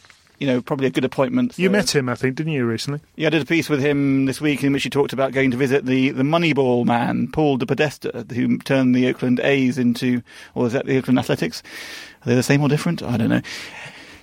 [0.42, 1.56] you know, probably a good appointment.
[1.56, 2.98] You met him, I think, didn't you, recently?
[3.14, 5.52] yeah, I did a piece with him this week in which he talked about going
[5.52, 10.20] to visit the, the Moneyball man, Paul DePodesta, who turned the Oakland A's into,
[10.56, 11.62] or is that the Oakland Athletics?
[12.22, 13.04] Are they the same or different?
[13.04, 13.40] I don't know.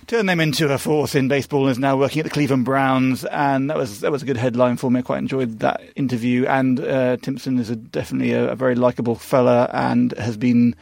[0.08, 3.24] Turned them into a force in baseball and is now working at the Cleveland Browns,
[3.24, 4.98] and that was that was a good headline for me.
[4.98, 6.44] I quite enjoyed that interview.
[6.44, 10.76] And uh, Timson is a, definitely a, a very likable fella and has been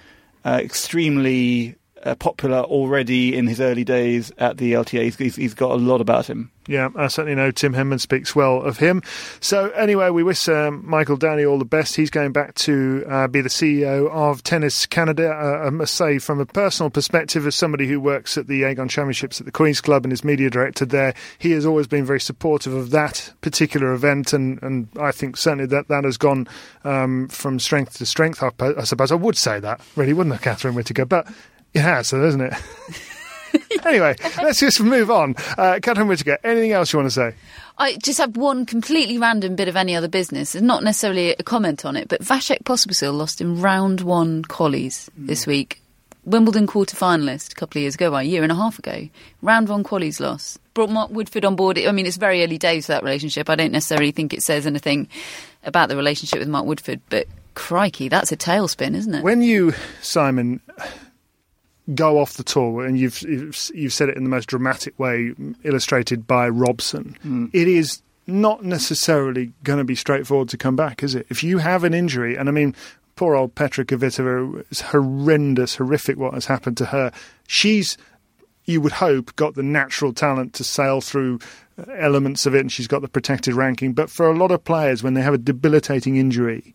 [0.44, 5.16] uh, extremely uh, popular already in his early days at the LTA.
[5.16, 6.50] He's, he's, got a lot about him.
[6.68, 9.02] Yeah, I certainly know Tim Henman speaks well of him.
[9.40, 11.96] So, anyway, we wish um, Michael Downey all the best.
[11.96, 15.30] He's going back to uh, be the CEO of Tennis Canada.
[15.30, 18.90] Uh, I must say, from a personal perspective, as somebody who works at the Aegon
[18.90, 22.20] Championships at the Queen's Club and is media director there, he has always been very
[22.20, 24.34] supportive of that particular event.
[24.34, 26.46] And, and I think certainly that that has gone
[26.84, 29.10] um, from strength to strength, I, I suppose.
[29.10, 31.06] I would say that, really, wouldn't I, Catherine Whitaker?
[31.06, 31.26] But
[31.74, 32.54] it has, so isn't it?
[33.84, 35.34] anyway, let's just move on.
[35.56, 37.34] Uh, Catherine Whitaker, anything else you want to say?
[37.78, 41.42] I just have one completely random bit of any other business, and not necessarily a
[41.42, 45.80] comment on it, but Vasek Pospisil lost in round one qualies this week.
[46.24, 49.08] Wimbledon quarter finalist a couple of years ago, well, a year and a half ago.
[49.40, 50.58] Round one qualies loss.
[50.74, 51.78] Brought Mark Woodforde on board.
[51.78, 53.48] I mean, it's very early days for that relationship.
[53.48, 55.08] I don't necessarily think it says anything
[55.64, 59.24] about the relationship with Mark Woodforde, but crikey, that's a tailspin, isn't it?
[59.24, 60.60] When you, Simon,
[61.94, 65.34] go off the tour, and you've you've, you've said it in the most dramatic way,
[65.64, 67.16] illustrated by Robson,
[67.52, 71.26] it is not necessarily going to be straightforward to come back, is it?
[71.30, 72.74] If you have an injury, and I mean,
[73.16, 77.10] poor old Petra Kvitova, it's horrendous, horrific what has happened to her.
[77.46, 77.96] She's,
[78.66, 81.40] you would hope, got the natural talent to sail through
[81.78, 83.94] uh, elements of it, and she's got the protected ranking.
[83.94, 86.74] But for a lot of players, when they have a debilitating injury,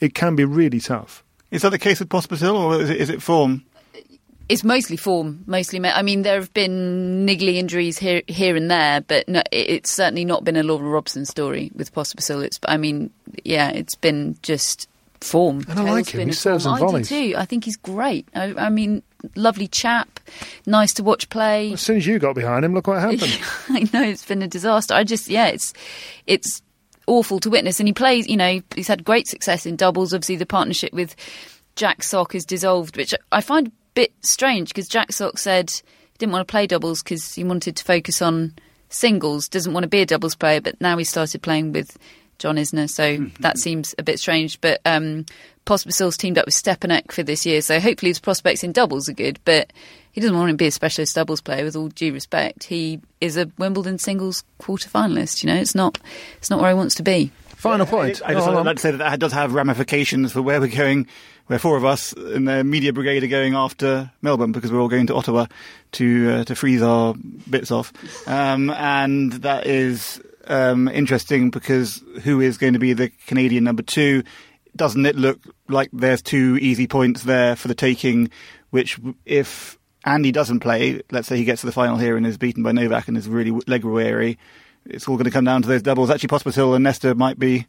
[0.00, 1.22] it can be really tough.
[1.50, 3.62] Is that the case with Pospisil, or is it, is it form?
[4.48, 5.80] It's mostly form, mostly.
[5.84, 10.24] I mean, there have been niggly injuries here, here and there, but no, it's certainly
[10.24, 12.44] not been a Laura Robson story with Pospisil.
[12.44, 13.10] It's, I mean,
[13.44, 14.88] yeah, it's been just
[15.20, 15.64] form.
[15.68, 16.28] And I like him.
[16.28, 16.78] He serves form.
[16.78, 17.34] in I do too.
[17.36, 18.28] I think he's great.
[18.34, 19.02] I, I mean,
[19.34, 20.20] lovely chap,
[20.66, 21.72] nice to watch play.
[21.72, 23.40] As soon as you got behind him, look what happened.
[23.70, 24.94] I know it's been a disaster.
[24.94, 25.72] I just, yeah, it's
[26.26, 26.62] it's
[27.06, 27.80] awful to witness.
[27.80, 30.12] And he plays, you know, he's had great success in doubles.
[30.12, 31.16] Obviously, the partnership with
[31.76, 36.32] Jack Sock is dissolved, which I find bit strange because Jack Sock said he didn't
[36.32, 38.54] want to play doubles because he wanted to focus on
[38.88, 41.96] singles, doesn't want to be a doubles player, but now he started playing with
[42.38, 43.42] John Isner, so Mm-hmm.
[43.42, 44.60] that seems a bit strange.
[44.60, 45.24] But um,
[45.66, 49.12] Pospisil's teamed up with Stepanek for this year, so hopefully his prospects in doubles are
[49.14, 49.38] good.
[49.44, 49.72] But
[50.12, 51.64] he doesn't want to be a specialist doubles player.
[51.64, 55.42] With all due respect, he is a Wimbledon singles quarter finalist.
[55.42, 55.98] You know, it's not
[56.38, 57.30] it's not where he wants to be.
[57.56, 58.20] Final point.
[58.24, 61.06] I just Oh, like to say that that does have ramifications for where we're going,
[61.46, 64.88] where four of us in the media brigade are going after Melbourne because we're all
[64.88, 65.46] going to Ottawa
[65.92, 67.14] to uh, to freeze our
[67.48, 67.92] bits off,
[68.28, 73.82] um, and that is um, interesting because who is going to be the Canadian number
[73.82, 74.22] two?
[74.76, 78.30] Doesn't it look like there's two easy points there for the taking?
[78.70, 82.38] Which, if Andy doesn't play, let's say he gets to the final here and is
[82.38, 84.36] beaten by Novak and is really leg weary,
[84.84, 86.10] it's all going to come down to those doubles.
[86.10, 87.66] Actually, Pospisil and Nestor might be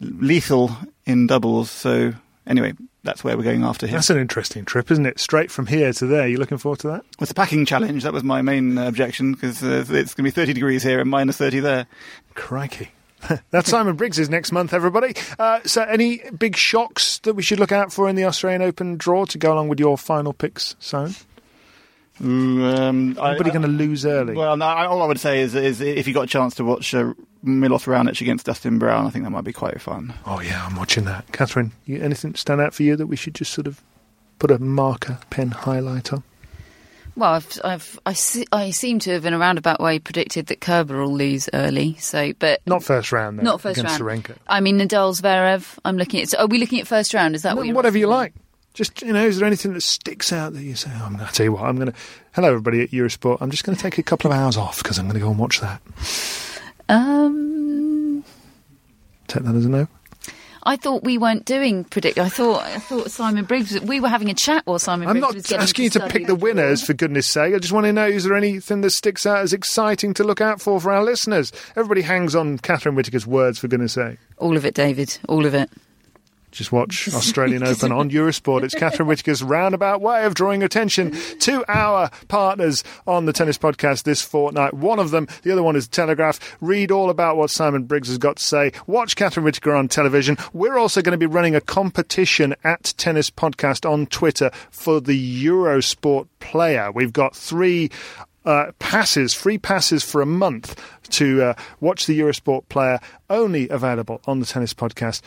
[0.00, 0.76] lethal
[1.06, 1.70] in doubles.
[1.70, 2.14] So
[2.46, 3.96] anyway, that's where we're going after here.
[3.96, 5.18] That's an interesting trip, isn't it?
[5.18, 6.26] Straight from here to there.
[6.26, 7.04] You looking forward to that?
[7.20, 8.02] It's a packing challenge.
[8.02, 11.00] That was my main uh, objection because uh, it's going to be 30 degrees here
[11.00, 11.86] and minus 30 there.
[12.34, 12.90] Crikey.
[13.50, 15.14] That's Simon Briggs's next month, everybody.
[15.38, 18.96] Uh, so, any big shocks that we should look out for in the Australian Open
[18.96, 21.14] draw to go along with your final picks, Simon?
[22.20, 24.34] Um, I- Anybody going to lose early?
[24.34, 26.64] Well, no, I- all I would say is, is if you got a chance to
[26.64, 27.12] watch uh,
[27.42, 30.14] Milos Raonic against Dustin Brown, I think that might be quite fun.
[30.26, 31.30] oh, yeah, I'm watching that.
[31.32, 33.82] Catherine, you, anything stand out for you that we should just sort of
[34.38, 36.22] put a marker, pen highlight on?
[37.16, 40.60] Well, I've, I've, I, se- I seem to have in a roundabout way predicted that
[40.60, 41.94] Kerber will lose early.
[42.00, 43.44] So, but Not first round, though.
[43.44, 44.24] not first against round.
[44.24, 44.36] Serenka.
[44.48, 45.78] I mean, Nadal Zverev.
[45.84, 46.28] I'm looking at.
[46.30, 47.36] So are we looking at first round?
[47.36, 48.16] Is that what you're Whatever you asking me?
[48.16, 48.34] like.
[48.74, 51.26] Just, you know, is there anything that sticks out that you say, oh, I'm going
[51.26, 51.94] to tell you what, I'm going to.
[52.32, 53.38] Hello, everybody at Eurosport.
[53.40, 55.30] I'm just going to take a couple of hours off because I'm going to go
[55.30, 55.80] and watch that.
[56.88, 58.24] Um,
[59.28, 59.88] Take that as a no.
[60.66, 62.18] I thought we weren't doing predict.
[62.18, 63.78] I thought I thought Simon Briggs.
[63.80, 65.08] We were having a chat while Simon.
[65.08, 67.54] I'm Briggs not was getting asking you to pick the winners, for goodness sake.
[67.54, 70.40] I just want to know is there anything that sticks out as exciting to look
[70.40, 71.52] out for for our listeners?
[71.76, 74.18] Everybody hangs on Catherine Whitaker's words, for goodness sake.
[74.38, 75.18] All of it, David.
[75.28, 75.70] All of it.
[76.54, 78.62] Just watch Australian Open on Eurosport.
[78.62, 84.04] It's Catherine Whitaker's roundabout way of drawing attention to our partners on the tennis podcast
[84.04, 84.72] this fortnight.
[84.72, 86.56] One of them, the other one is Telegraph.
[86.60, 88.72] Read all about what Simon Briggs has got to say.
[88.86, 90.38] Watch Catherine Whitaker on television.
[90.52, 95.44] We're also going to be running a competition at Tennis Podcast on Twitter for the
[95.44, 96.92] Eurosport player.
[96.92, 97.90] We've got three
[98.44, 100.80] uh, passes, free passes for a month
[101.10, 103.00] to uh, watch the Eurosport player,
[103.30, 105.20] only available on the Tennis Podcast,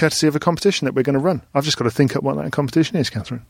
[0.00, 1.42] courtesy of a competition that we're going to run.
[1.54, 3.44] I've just got to think up what that competition is, Catherine.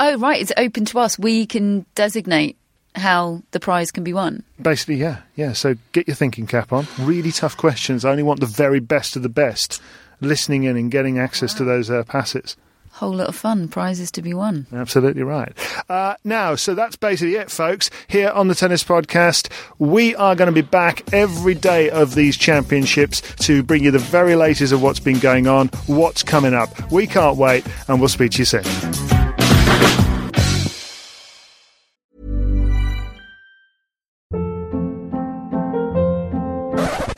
[0.00, 0.40] Oh, right.
[0.40, 1.18] It's open to us.
[1.18, 2.56] We can designate
[2.94, 4.42] how the prize can be won.
[4.60, 5.52] Basically, yeah, yeah.
[5.52, 6.86] So get your thinking cap on.
[6.98, 8.04] Really tough questions.
[8.04, 9.82] I only want the very best of the best
[10.20, 12.56] listening in and getting access to those uh, passes.
[12.94, 13.66] Whole lot of fun.
[13.66, 14.68] Prizes to be won.
[14.72, 15.52] Absolutely right.
[15.88, 17.90] Uh, now, so that's basically it, folks.
[18.06, 22.36] Here on the Tennis Podcast, we are going to be back every day of these
[22.36, 26.92] championships to bring you the very latest of what's been going on, what's coming up.
[26.92, 28.62] We can't wait, and we'll speak to you soon.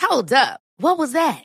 [0.01, 0.61] Hold up.
[0.79, 1.45] What was that?